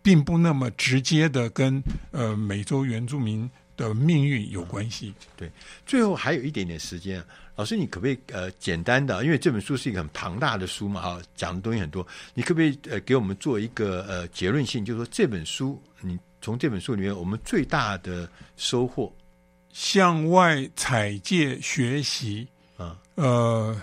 [0.01, 1.81] 并不那么直接的跟
[2.11, 5.13] 呃美洲原住民的命运有关系。
[5.37, 5.49] 对，
[5.85, 7.23] 最后还有一点点时间。
[7.59, 19.13] 老师，你可不可以呃简单的，因为这本书是一个很庞大的书嘛，哈，讲的东西很多，你可不可以呃给我们做一个呃结论性，就是说这本书，你从这本书里面，我们最大的收获，
[19.73, 22.47] 向外采借学习
[22.77, 23.75] 啊，呃，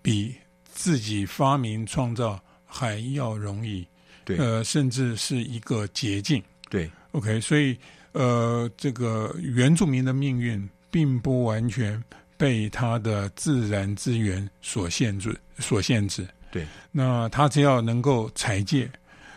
[0.00, 0.34] 比
[0.72, 3.86] 自己发明创造还要容易，
[4.24, 7.76] 对，呃，甚至是一个捷径，对，OK，所以
[8.12, 12.02] 呃，这个原住民的命运并不完全。
[12.40, 16.26] 被他的自然资源所限制，所限制。
[16.50, 18.90] 对，那他只要能够采借，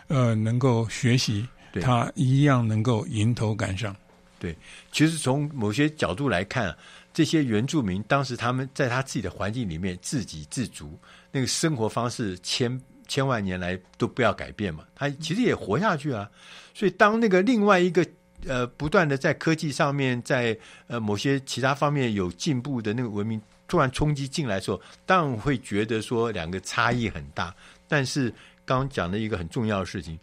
[0.06, 1.46] 呃，能够学习，
[1.82, 3.94] 他一样能够迎头赶上。
[4.38, 4.56] 对，
[4.90, 6.74] 其实从某些角度来看，
[7.12, 10.98] 这些原住民当时他们在他自己的环境里面自给自足，
[11.30, 16.26] 那个生活方式千千万年来都不要改变嘛，他其实也活下去啊。
[16.72, 18.02] 所以当那个另外一个。
[18.48, 27.54] 呃，不断的在科技上面，在呃某些其他方面有进步的那个文明突然冲击进来的时候，当然会觉得说两个差异很大。
[27.88, 28.30] 但是
[28.64, 30.18] 刚刚讲的一个很重要的事情，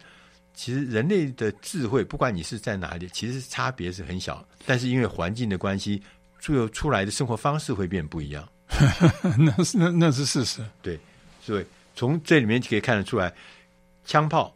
[0.54, 4.46] 其实人类的智慧，不管你是在哪里，其实差别是很小。
[4.66, 6.02] 但是因为环境的关系，
[6.38, 8.48] 最后出来的生活方式会变不一样。
[9.38, 10.64] 那是那那是事实。
[10.80, 10.98] 对，
[11.40, 11.64] 所以
[11.94, 13.32] 从这里面就可以看得出来，
[14.04, 14.54] 枪炮。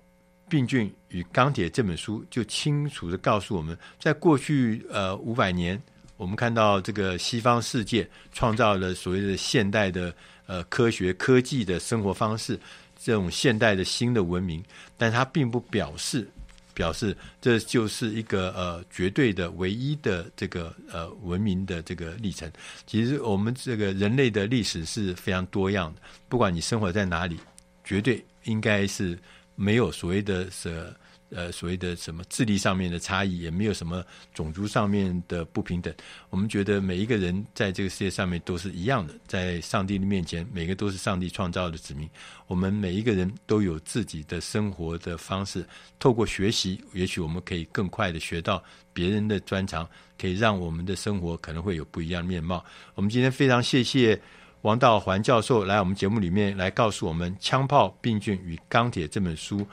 [0.49, 5.81] 病菌与钢铁这本书就清楚地告诉我们，在过去呃五百年
[6.19, 10.15] 我们看到这个西方世界创造了所谓的现代的
[10.47, 12.61] 呃科学科技的生活方式，
[13.03, 14.63] 这种现代的新的文明，
[14.99, 16.29] 但它并不表示
[16.75, 22.51] 表示这就是一个呃绝对的唯一的这个呃文明的这个历程。
[22.87, 27.39] 其实我们这个人类的历史是非常多样的，不管你生活在哪里，
[27.85, 29.19] 绝对应该是
[29.55, 30.93] 没有所谓的是。
[31.31, 35.93] 呃，所谓的什么智力上面的差异，也没有什么种族上面的不平等。
[36.31, 42.09] 我们觉得每一个人在这个世界上面都是一样的，在上帝的面前，每个都是上帝创造的子民。
[42.47, 45.67] 我们每一个人都有自己的生活的方式，
[45.99, 48.63] 透过学习，也许我们可以更快的学到
[48.93, 52.65] 别人的专长，可以让我们的生活可能会有不一样的面貌。
[52.95, 54.21] 我们今天非常谢谢
[54.63, 59.67] 王道环教授来我们节目里面来告诉我们《枪炮、病菌与钢铁》这本书。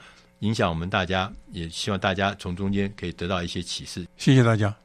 [0.43, 4.05] 影响我们大家，也希望大家从中间可以得到一些启示。
[4.17, 4.82] 谢谢大家。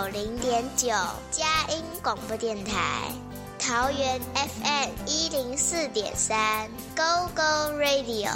[0.00, 0.88] 九零点九
[1.30, 3.12] 佳音广播电台，
[3.58, 7.42] 桃园 FM 一零四点三 Go Go
[7.78, 8.30] Radio，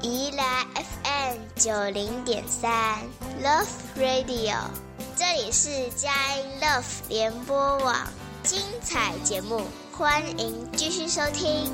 [0.00, 2.98] 宜兰 FM 九零点三
[3.42, 3.66] Love
[3.98, 4.56] Radio，
[5.14, 7.94] 这里是佳音 Love 联播网，
[8.42, 9.60] 精彩节目，
[9.92, 11.70] 欢迎继续收听。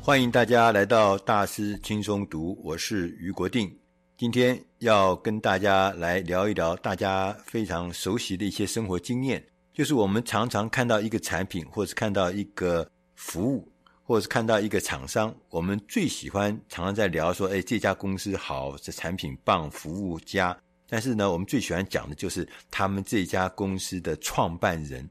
[0.00, 3.79] 欢迎大家来到大师轻松读，我是于国定。
[4.20, 9.42] 今天要跟大家来聊一聊大家非常熟悉的一些生活经验，
[9.72, 13.66] 就是我们常常看到一个产品，或是看到一个服务，
[14.02, 20.54] 或是看到一个厂商，我们最喜欢常常在聊说，哎，这家公司好，这产品棒，服务佳。
[20.86, 25.08] 但是呢，我们最喜欢讲的就是他们这家公司的创办人，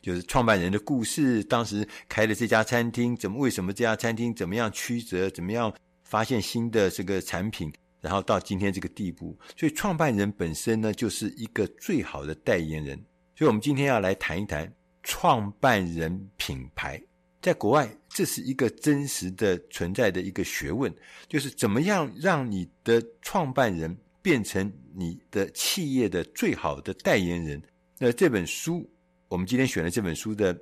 [0.00, 5.74] 就是创办人的故事，当时开了这家餐厅，怎么为什么这家餐厅怎么样曲折，怎么样
[6.04, 7.72] 发现新的这个产品。
[8.04, 13.02] 然后到今天这个地步，所以创办人本身呢，就是一个最好的代言人。
[13.34, 14.70] 所以，我们今天要来谈一谈
[15.02, 17.02] 创办人品牌。
[17.40, 20.94] 在国外，这是一个真实的存在的一个学问，
[21.28, 27.62] 就是怎么样让你的创办人变成你的企业的最好的代言人。
[27.98, 28.86] 那这本书，
[29.28, 30.54] 我们今天选的这本书的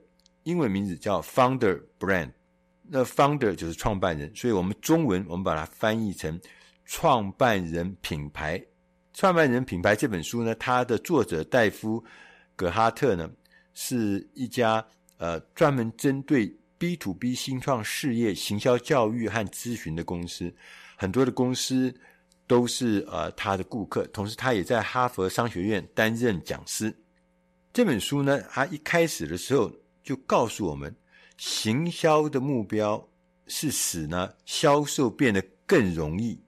[0.45, 2.31] 英文名字叫 Founder Brand。
[2.89, 6.41] 那 Founder 就是创办人，所以我们中文我们把它翻译成。
[6.85, 8.63] 创办人品牌，
[9.13, 12.01] 创办人品牌这本书呢，它的作者戴夫·
[12.55, 13.31] 葛哈特呢，
[13.75, 20.55] 是一家呃专门针对 B to B 新创事业行销教育和咨询的公司，
[20.97, 21.95] 很多的公司
[22.47, 26.95] 都是呃他的顾客，同时他也在哈佛商学院担任讲师。
[27.73, 29.73] 这本书呢，他一开始的时候
[30.03, 30.95] 就告诉我们，
[31.39, 33.09] 行销的目标
[33.47, 35.43] 是使呢销售变得。
[35.65, 36.39] 更容易。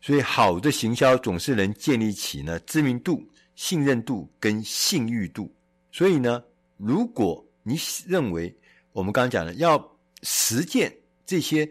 [0.00, 3.20] 所以，好的行销总是能建立起呢知名度、
[3.56, 5.52] 信任度跟信誉度。
[5.90, 6.42] 所以呢，
[6.76, 7.76] 如果你
[8.06, 8.56] 认为
[8.92, 10.96] 我们刚刚讲的要实践
[11.26, 11.68] 这些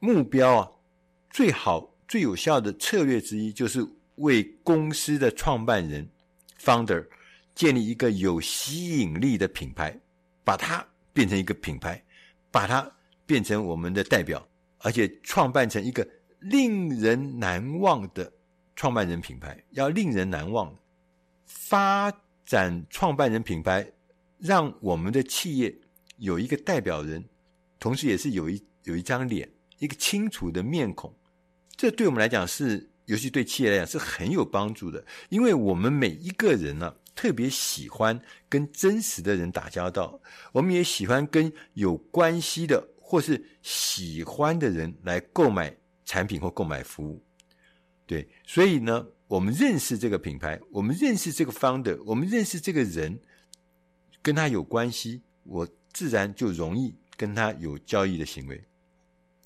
[0.00, 0.70] 目标啊，
[1.30, 3.86] 最好最有效的策略之一就是
[4.16, 6.08] 为公司的创办人
[6.60, 7.06] （founder）
[7.54, 9.96] 建立一个有吸引力的品牌，
[10.42, 12.02] 把它变成一个品牌，
[12.50, 12.90] 把它
[13.24, 14.44] 变成我们的代表，
[14.78, 16.06] 而且创办成一个。
[16.44, 18.30] 令人难忘的
[18.76, 20.76] 创办人品牌，要令人难忘。
[21.46, 22.12] 发
[22.44, 23.90] 展创办人品牌，
[24.38, 25.74] 让我们的企业
[26.18, 27.24] 有一个代表人，
[27.78, 31.14] 同时也是有一有一张脸，一个清楚的面孔。
[31.74, 38.20] 这对我们来讲是，尤其对企业来讲是很有帮助的，因为我们每一个人呢、特别喜欢
[38.50, 40.20] 跟真实的人打交道，
[40.52, 45.74] 我们也喜欢跟有关系的或是喜欢的人来购买。
[46.04, 47.22] 产品或购买服务，
[48.06, 53.18] 对，所以呢，我们认识这个品牌，我们认识这个 founder，我们认识这个人，
[54.20, 58.62] 跟他有关系，我自然就容易跟他有交易的行为。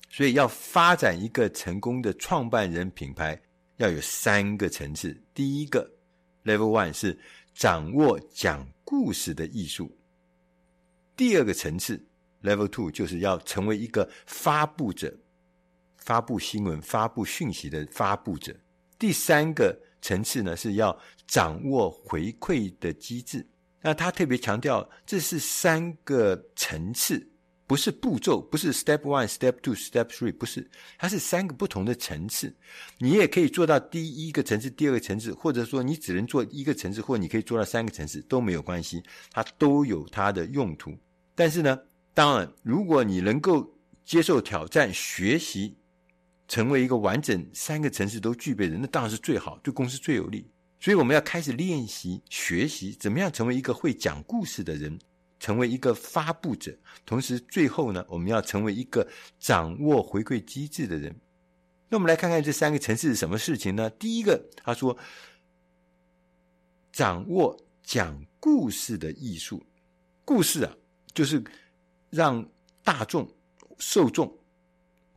[0.09, 3.39] 所以，要发展一个成功的创办人品牌，
[3.77, 5.15] 要有三个层次。
[5.33, 5.89] 第一个
[6.43, 7.17] level one 是
[7.53, 9.85] 掌握讲故事的艺术；
[11.15, 12.03] 第二个层次
[12.41, 15.15] level two 就是要成为一个发布者。
[16.09, 18.51] 发布新闻、发布讯息的发布者。
[18.97, 23.47] 第三个层次呢，是要掌握回馈的机制。
[23.79, 27.29] 那他特别强调，这是三个层次，
[27.67, 32.51] 不是步骤，不是 step one、step two、step three，不是，它是三个不同的层次。
[32.97, 40.91] 你也可以做到第一个层次、第二个层次，或者说你只能做一个层次，或你可以做到三个层次都没有关系，它都有它的用途。
[41.35, 41.79] 但是呢，
[42.15, 43.71] 当然，如果你能够
[44.03, 45.75] 接受挑战、学习。
[46.49, 50.45] 成为一个完整三个层次都具备的人，那当然是最好，对公司最有利。
[50.81, 54.97] 所以我们要开始练习学习，怎么样成为一个会讲故事的人，
[55.39, 56.75] 成为一个发布者。
[57.05, 59.07] 同时，最后呢，我们要成为一个
[59.39, 61.15] 掌握回馈机制的人。
[61.87, 63.89] 那我们来看看这三个层次是什么事情呢？
[63.91, 64.97] 第一个，他说，
[66.91, 69.63] 掌握讲故事的艺术。
[70.25, 70.73] 故事啊，
[71.13, 71.43] 就是
[72.09, 72.43] 让
[72.83, 73.29] 大众
[73.77, 74.35] 受众。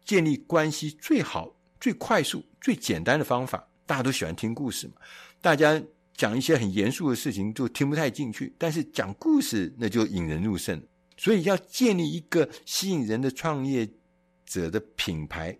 [0.04, 4.94] 建立关系最好、最快速、最简单的方法，大家都喜欢听故事嘛。
[5.40, 5.82] 大家
[6.14, 10.82] 讲一些很严肃的事情就听不太进去，但是讲故事那就引人入胜。
[11.16, 13.88] 所以要建立一个吸引人的创业
[14.44, 15.58] 者的品牌，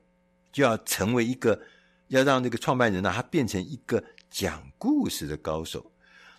[0.52, 1.60] 就要成为一个，
[2.08, 5.92] 要让那个创办人呢、他变成一个讲故事的高手。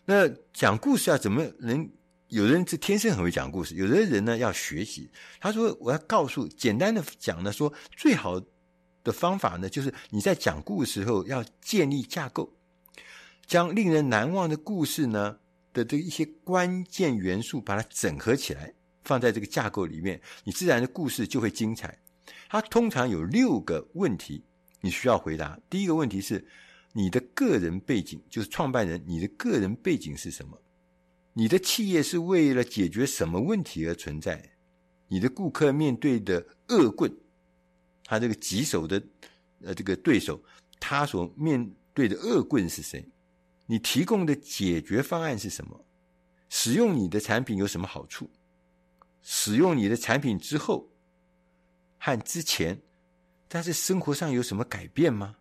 [0.05, 1.89] 那讲故事要怎么能？
[2.33, 5.07] 有的人是天生很会讲故事，有的人呢要学习。
[5.39, 8.41] 他说：“我要告诉，简单的讲呢，说最好
[9.03, 12.51] 的方法呢，就是你在讲故事时候要建立架构，
[13.45, 15.37] 将令人难忘的故事呢
[15.73, 18.73] 的这一些关键元素，把它整合起来，
[19.03, 21.95] 放在这个架构里面，你自然的故事就会精彩。
[22.49, 24.43] 它通常有六个问题
[24.81, 25.59] 你需要回答。
[25.69, 26.43] 第一个问题是
[26.93, 30.59] 你的个人背景，就是创办人，你的个人背景是什么？”
[31.33, 34.51] 你的企业是为了解决什么问题而存在？
[35.07, 37.11] 你的顾客面对的恶棍，
[38.03, 39.01] 他这个棘手的
[39.61, 40.41] 呃这个对手，
[40.79, 43.07] 他所面对的恶棍是谁？
[43.65, 45.85] 你提供的解决方案是什么？
[46.49, 48.29] 使用你的产品有什么好处？
[49.21, 50.89] 使用你的产品之后
[51.97, 52.79] 和之前，
[53.47, 55.37] 但是生活上有什么改变吗？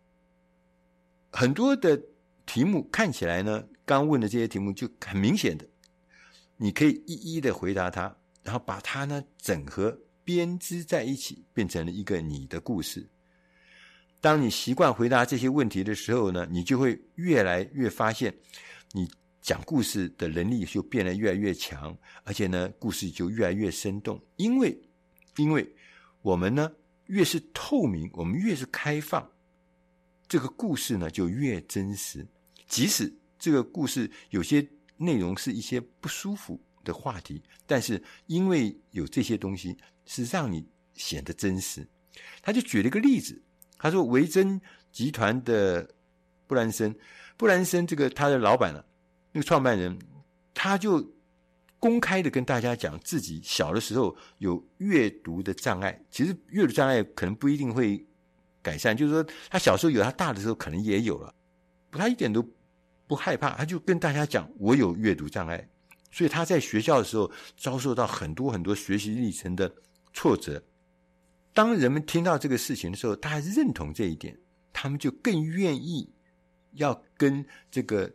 [1.31, 2.01] 很多的
[2.47, 5.67] 题目看起来呢，刚问的这些题目就很明显的。
[6.63, 13.05] 你可以一一的回答他，然后把它呢整合编织在一起，变成了一个你的故事。
[14.21, 18.33] 当你习惯回答这些问题的时候呢，你就会越来越发现，
[18.93, 19.11] 你
[19.41, 24.25] 讲故事的能力就变得越来越强，而且呢，故事就越来越生动。
[24.37, 24.81] 因为，
[25.39, 25.69] 因为
[26.21, 26.71] 我们呢
[27.07, 29.29] 越是透明，我们越是开放，
[30.29, 32.25] 这个故事呢就越真实。
[32.69, 34.65] 即使这个故事有些。
[35.03, 39.77] 内容是一些不舒服的话题，但是因为有这些东西，
[40.07, 41.87] 是让你显得真实。
[42.41, 43.43] 他就举了一个例子，
[43.77, 45.95] 他说维珍集团的
[46.47, 46.95] 布兰森，
[47.37, 48.85] 布兰森这个他的老板呢、啊，
[49.33, 49.99] 那个创办人，
[50.55, 51.13] 他就
[51.79, 56.01] 公开的跟大家讲自己小的时候有阅读的障碍。
[56.11, 58.07] 其实阅读障碍可能不一定会
[58.63, 61.35] 改善，就是说他小时候有，他大的时候可能也有了，
[61.91, 62.47] 他一点都。
[63.13, 65.69] 不害怕，他就跟大家讲：“我有阅读障碍，
[66.11, 69.71] 所以他在学校的时候遭受到很多很多学习历程的
[70.15, 70.63] 挫折。
[71.53, 74.35] 当人们听到这个事情的时候，大家认同这一点，
[74.73, 76.11] 他们就更愿意
[76.71, 78.11] 要跟这个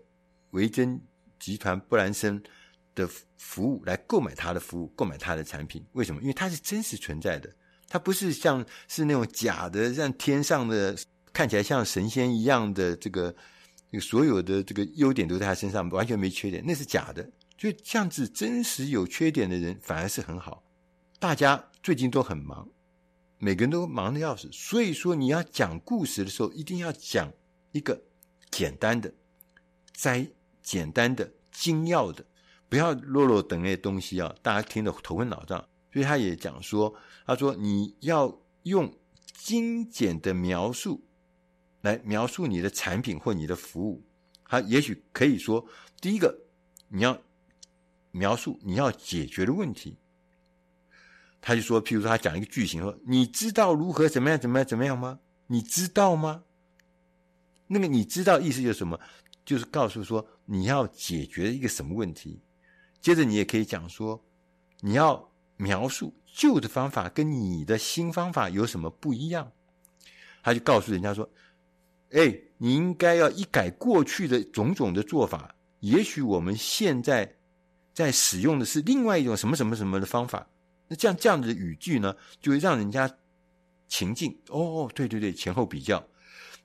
[0.50, 1.00] 维珍
[1.38, 2.42] 集团布兰森
[2.96, 5.86] 的服务来购买他的服务，购买他的产品。
[5.92, 6.20] 为什么？
[6.22, 7.54] 因为它是真实存在的，
[7.88, 10.98] 它不是像是那种假的，像天上的
[11.32, 13.36] 看起来像神仙一样的这个，
[13.92, 17.30] 这个所有的这个优点都在他身上，完全没缺点，那是假的。
[17.58, 20.64] 就这样子，真实有缺点的人反而是很好。
[21.20, 22.70] 大家最近都很忙。
[23.40, 27.32] 每个人都忙得要死，所以说你要讲故事的时候，一定要讲
[27.72, 28.02] 一个
[28.50, 29.14] 简单的、
[29.94, 30.28] 摘
[30.62, 32.26] 简单的、精要的，
[32.68, 35.64] 不要啰啰等那些东西啊，大家听得头昏脑胀。
[35.94, 36.94] 所以他也讲说，
[37.26, 38.92] 他说你要用
[39.36, 41.04] 精简的描述
[41.88, 44.04] 来描述你的产品或你的服务。
[44.46, 45.66] 他也许可以说，
[46.02, 46.38] 第一个
[46.90, 47.20] 你要
[48.12, 49.98] 描述你要解决的问题。
[51.40, 55.20] 他就说，譬如说，他讲一个句型，说：“你知道如何怎么样，怎么样，怎么样吗？
[55.48, 56.44] 你知道吗？”
[57.68, 59.00] 那个“你知道”意思就是什么？
[59.46, 62.42] 就是告诉说你要解决一个什么问题。
[63.00, 64.26] 接着你也可以讲说，
[64.82, 69.52] 你要描述旧的方法跟你的新方法有什么不一样。
[70.44, 71.30] 他就告诉人家说
[72.12, 75.56] ：“哎，你应该要一改过去的种种的做法。
[75.80, 77.36] 也许我们现在
[77.94, 80.48] 在使用的是另外一种什么什么什么的方法。”
[80.90, 83.14] 那这样这样子的语句呢，就会让人家
[83.90, 86.02] 情境哦，对对对，前后比较。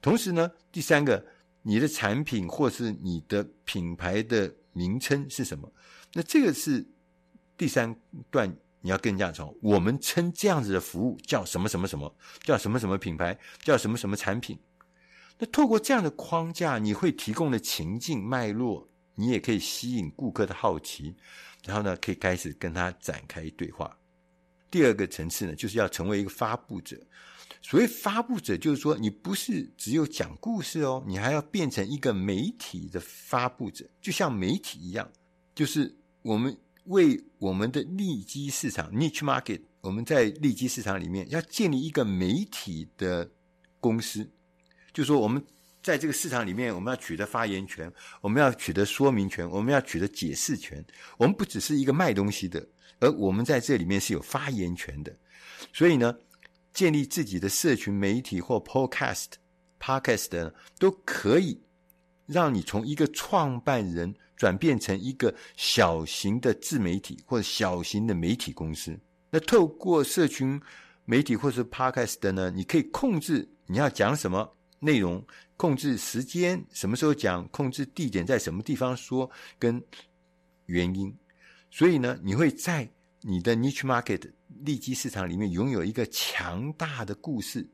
[0.01, 1.25] 同时呢，第三个，
[1.63, 5.69] 你的产品或是你的品牌的名称是什么？
[6.13, 6.87] 那这个是
[7.57, 7.95] 第三
[8.31, 8.49] 段
[8.81, 12.15] 你要跟人家说，我们称这样子的服务叫什么什么什么，
[12.45, 14.59] 叫什么什么品牌，叫什么什么产品。
[15.43, 21.17] 那透过这样的框架，你会提供的情境脉络，你也可以吸引顾客的好奇，
[21.65, 23.99] 然后呢，可以开始跟他展开对话。
[24.71, 26.97] 第二个层次呢，就是要成为一个发布者。
[27.61, 35.11] 所谓发布者，就是说你不是只有讲故事哦，你还要变成一个媒体的发布者，就像媒体一样，
[35.57, 43.29] 就是我们为我们的利基市场 （niche market），我们在利基市场里面要建立一个媒体的
[43.81, 44.31] 公司，
[44.93, 45.45] 就说我们
[45.83, 50.85] 在这个市场里面，我们要取得发言权，我们要取得说明权，我们要取得解释权，
[51.19, 52.67] 我们不只是一个卖东西的。
[53.01, 55.13] 而我们在这里面是有发言权的，
[55.73, 56.15] 所以呢，
[56.73, 59.27] 建立自己的社群媒体或 podcast、
[59.81, 61.61] podcast 呢，都可以
[62.27, 68.97] 让你从一个创办人转变成一个小型的自媒体或者小型的媒体公司。
[69.31, 70.61] 那透过社群
[71.05, 75.25] 媒体或是 podcast 呢，你可以控制你要讲什么内容，
[75.57, 79.31] 控制时间，什么时候讲，控制地点在什么地方说，
[79.61, 79.81] 跟
[80.67, 81.17] 原因。
[81.71, 84.29] 所以呢，你会在你的 niche market
[84.65, 87.65] 利基市场里面拥有一个强大的故事。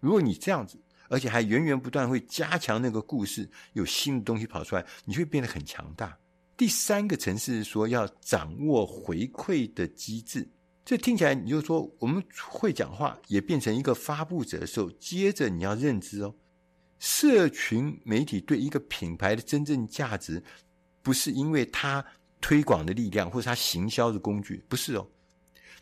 [0.00, 0.80] 如果你这样子，
[1.10, 6.18] 而且还源源不断会加强那个故事，有新的东西跑出来，你会变得很强大。
[6.56, 10.48] 第三个层次是说要掌握回馈的机制。
[10.88, 16.34] 这听起来你就说我们会讲话，也变成一个发布者的时候，接着你要认知哦，
[16.98, 20.42] 社群媒体对一个品牌的真正价值，
[21.02, 22.02] 不是因为它。
[22.40, 25.04] 推广的力量，或者它行销的工具，不是哦，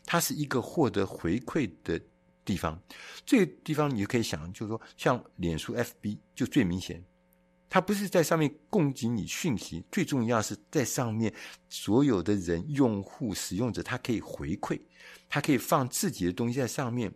[0.07, 2.01] 它是一个获得回馈的
[2.47, 2.83] 地方。
[3.27, 7.05] 这个地方你就可以想，就是说，像脸书 FB 就最明显，
[7.77, 11.31] 它不是在上面供给你讯息，最重要是在上面
[11.69, 14.81] 所有的人、用户、使用者，他可以回馈，
[15.29, 17.13] 他可以放自己的东西在上面，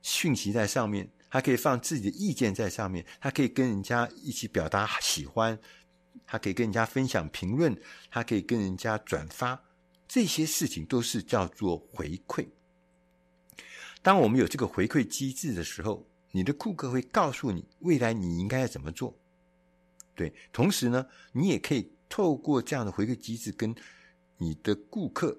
[0.00, 5.58] 讯息在上面，他可以放自己的意见在上面，他可以跟人家一起表达喜欢。
[6.24, 7.76] 他可以跟人家分享评论，
[8.08, 9.60] 他可以跟人家转发，
[10.06, 12.46] 这些事情都是叫做回馈。
[14.00, 19.12] 当我们有这个回馈机制的时候，你的顾客会告诉你未来你应该要怎么做。
[20.18, 23.72] 对，同时呢，你也可以透过这样的回馈机制跟
[24.36, 25.38] 你的顾客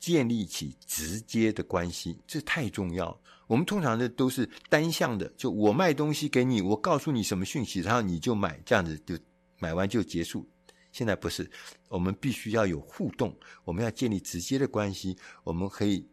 [0.00, 3.16] 建立起直接的关系，这太重要。
[3.46, 9.16] 我们通常的都是单向的，就我卖东西给你，我告诉你什么讯息，然后你就买，这样子就
[9.60, 10.44] 买完就结束。
[10.90, 11.48] 现在不是，
[11.88, 13.32] 我们必须要有互动，
[13.64, 16.04] 我们要建立直接的关系，我们可以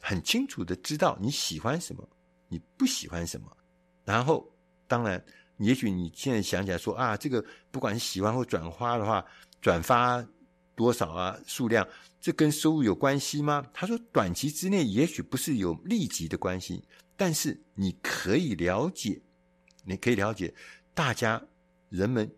[0.00, 2.08] 很清楚的知道你喜欢什么，
[2.48, 3.56] 你不喜欢什么。
[4.04, 4.50] 然后，
[4.88, 5.22] 当然，
[5.66, 9.24] 也许你现在想起来说啊，这个不管是喜欢或转发的话，
[9.60, 10.26] 转发。
[10.76, 11.38] 多少啊？
[11.46, 11.86] 数量，
[12.22, 13.66] 这跟收入有关系吗？
[13.70, 16.82] 他说，短期之内也许不是有立即的关系，
[17.18, 19.20] 但是你可以了解，
[19.84, 20.54] 你可以了解
[20.94, 21.42] 大家
[21.90, 22.30] 人们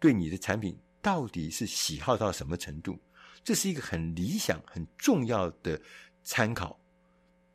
[0.00, 2.98] 对你的产品到底是喜好到什么程度，
[3.44, 5.78] 这是一个很理想、很重要的
[6.24, 6.80] 参考。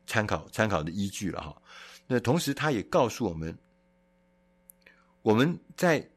[0.05, 1.59] 参考参考的依据了哈。
[2.05, 3.57] 那同时，他也告诉我们，
[5.27, 6.09] 我们在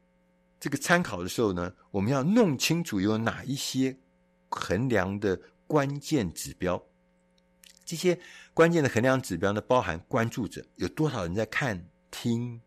[0.57, 3.97] 这个参考的时候呢，我们要弄清楚有哪一些
[4.47, 5.37] 衡量的
[5.67, 6.81] 关键指标。
[7.83, 8.17] 这些
[8.53, 12.61] 关键的衡量指标呢，包含关注者有多少人在看、听、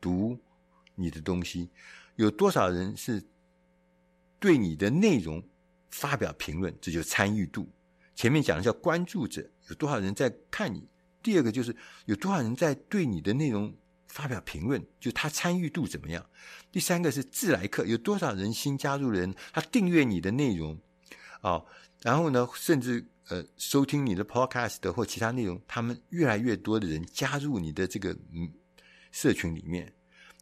[0.00, 0.36] 读
[0.96, 1.70] 你的东西，
[2.16, 3.22] 有多少人是
[4.40, 5.40] 对你的内容
[5.92, 7.70] 发表评论，这就参与度。
[8.16, 10.80] 前面讲的叫关注者，有多少人在看你；
[11.22, 13.72] 第二个就是有多少人在对你的内容
[14.10, 16.22] 发表评论，就他参与度怎么样；
[16.70, 20.78] 第三个是自来客，有多少人新加入人，他订阅你的内容
[21.40, 21.62] 啊、
[22.02, 28.52] 然后呢，甚至呃收听你的 podcast 或其他内容，他们越来越多的人加入你的这个嗯
[29.12, 29.92] 社群里面，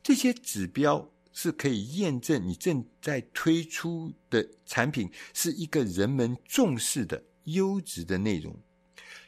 [0.02, 1.08] 这些指标。
[1.30, 8.58] 是可以验证你正在推出的产品是一个人们重视的优质的内容，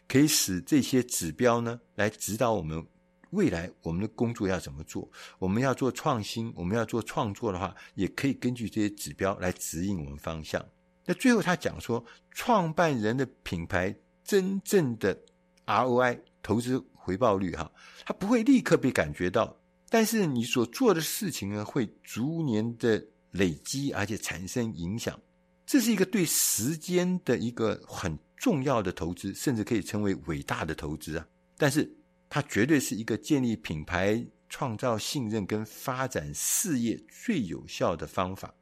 [0.09, 2.85] 可以使这些指标呢来指导我们
[3.31, 5.09] 未来我们的工作要怎么做。
[5.39, 10.65] 我们要做创新，我们要做创作的话，也可以根据这些指标来指引我们方向。
[11.07, 15.19] 那最后他讲说，创办人的品牌真正的
[15.67, 17.71] ROI 投资回报率哈，
[18.05, 19.57] 它不会立刻被感觉到。
[19.89, 25.19] 但是你所做的事情呢，会逐年的累积，而且产生影响。
[25.67, 31.27] 这是一个对时间的一个很重要的投资，甚至可以称为伟大的投资啊！
[31.57, 31.89] 但是
[32.31, 38.55] 它绝对是一个建立品牌、创造信任跟发展事业最有效的方法。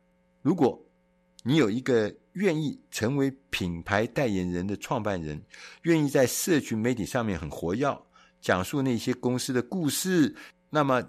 [0.42, 0.84] 如果
[1.44, 5.40] 你有一个愿意成为品牌代言人的创办人，
[5.82, 7.96] 愿意在社群媒体上面很活跃，
[8.40, 10.34] 讲述那些公司的故事，
[10.70, 11.08] 那么。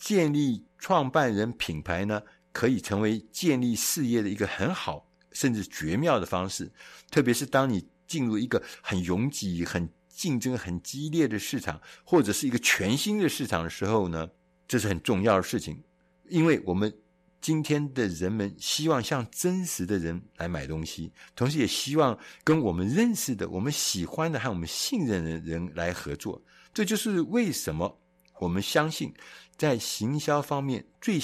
[0.00, 6.70] 建立创办人品牌呢，可以成为建立事业的一个很好甚至绝妙的方式。
[7.10, 9.88] 特别是当你进入一个很拥挤、很
[10.18, 14.28] 竞争很激烈的市场，或者是一个全新的市场的时候呢，
[14.66, 15.80] 这是很重要的事情。
[16.28, 16.92] 因为我们
[17.40, 26.42] 今天的人们希望向真实的人来买东西，同时也希望跟我们认识的、我们喜欢的和我们信任的人来合作。
[26.74, 28.00] 这就是为什么
[28.40, 29.14] 我们相信。
[29.56, 31.20] 在行销方面，最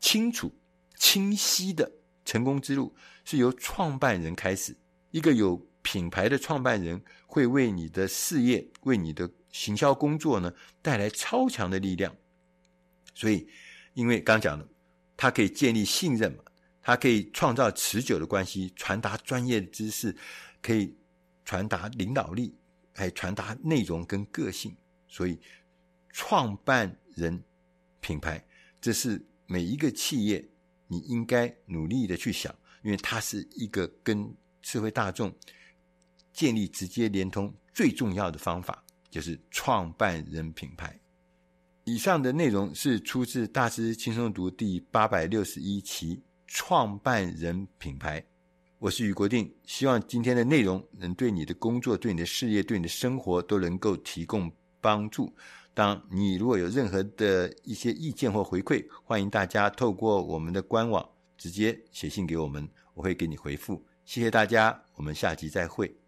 [0.00, 0.54] 清楚、
[0.96, 1.92] 清晰的
[2.24, 2.94] 成功之路
[3.26, 4.74] 是由创办人开始。
[5.10, 12.12] 一个有品牌的创办人会为你的事业、为你的行销工作呢带来超强的力量。
[13.14, 13.48] 所以，
[13.94, 14.68] 因为刚讲了，
[15.16, 16.42] 它可以建立信任嘛，
[16.82, 20.16] 它可以创造持久的关系，传达专业的知识，
[20.60, 20.92] 可以
[21.44, 22.56] 传达领导力，
[22.92, 24.76] 还传达内容跟个性。
[25.06, 25.38] 所以，
[26.10, 27.44] 创办人
[28.00, 28.44] 品牌，
[28.80, 30.44] 这是每一个企业
[30.88, 35.32] 你应该努力的去想，因为它是一个跟社会大众
[36.36, 41.00] 建立直接连通最重要的方法，就是创办人品牌。
[41.84, 46.16] 以上的内容是出自《大师轻松读》第八百六十一期
[46.46, 48.20] 《创办人品牌》。
[48.78, 55.34] 我是于国定，希望今天的内容能对你的工作、对你的事业、对你的生活都能够提供帮助。
[55.72, 61.08] 当你如果有任何的一些意见或回馈，欢迎大家透过我们的官网
[61.38, 63.82] 直接写信给我们，我会给你回复。
[64.04, 66.05] 谢谢大家，我们下集再会。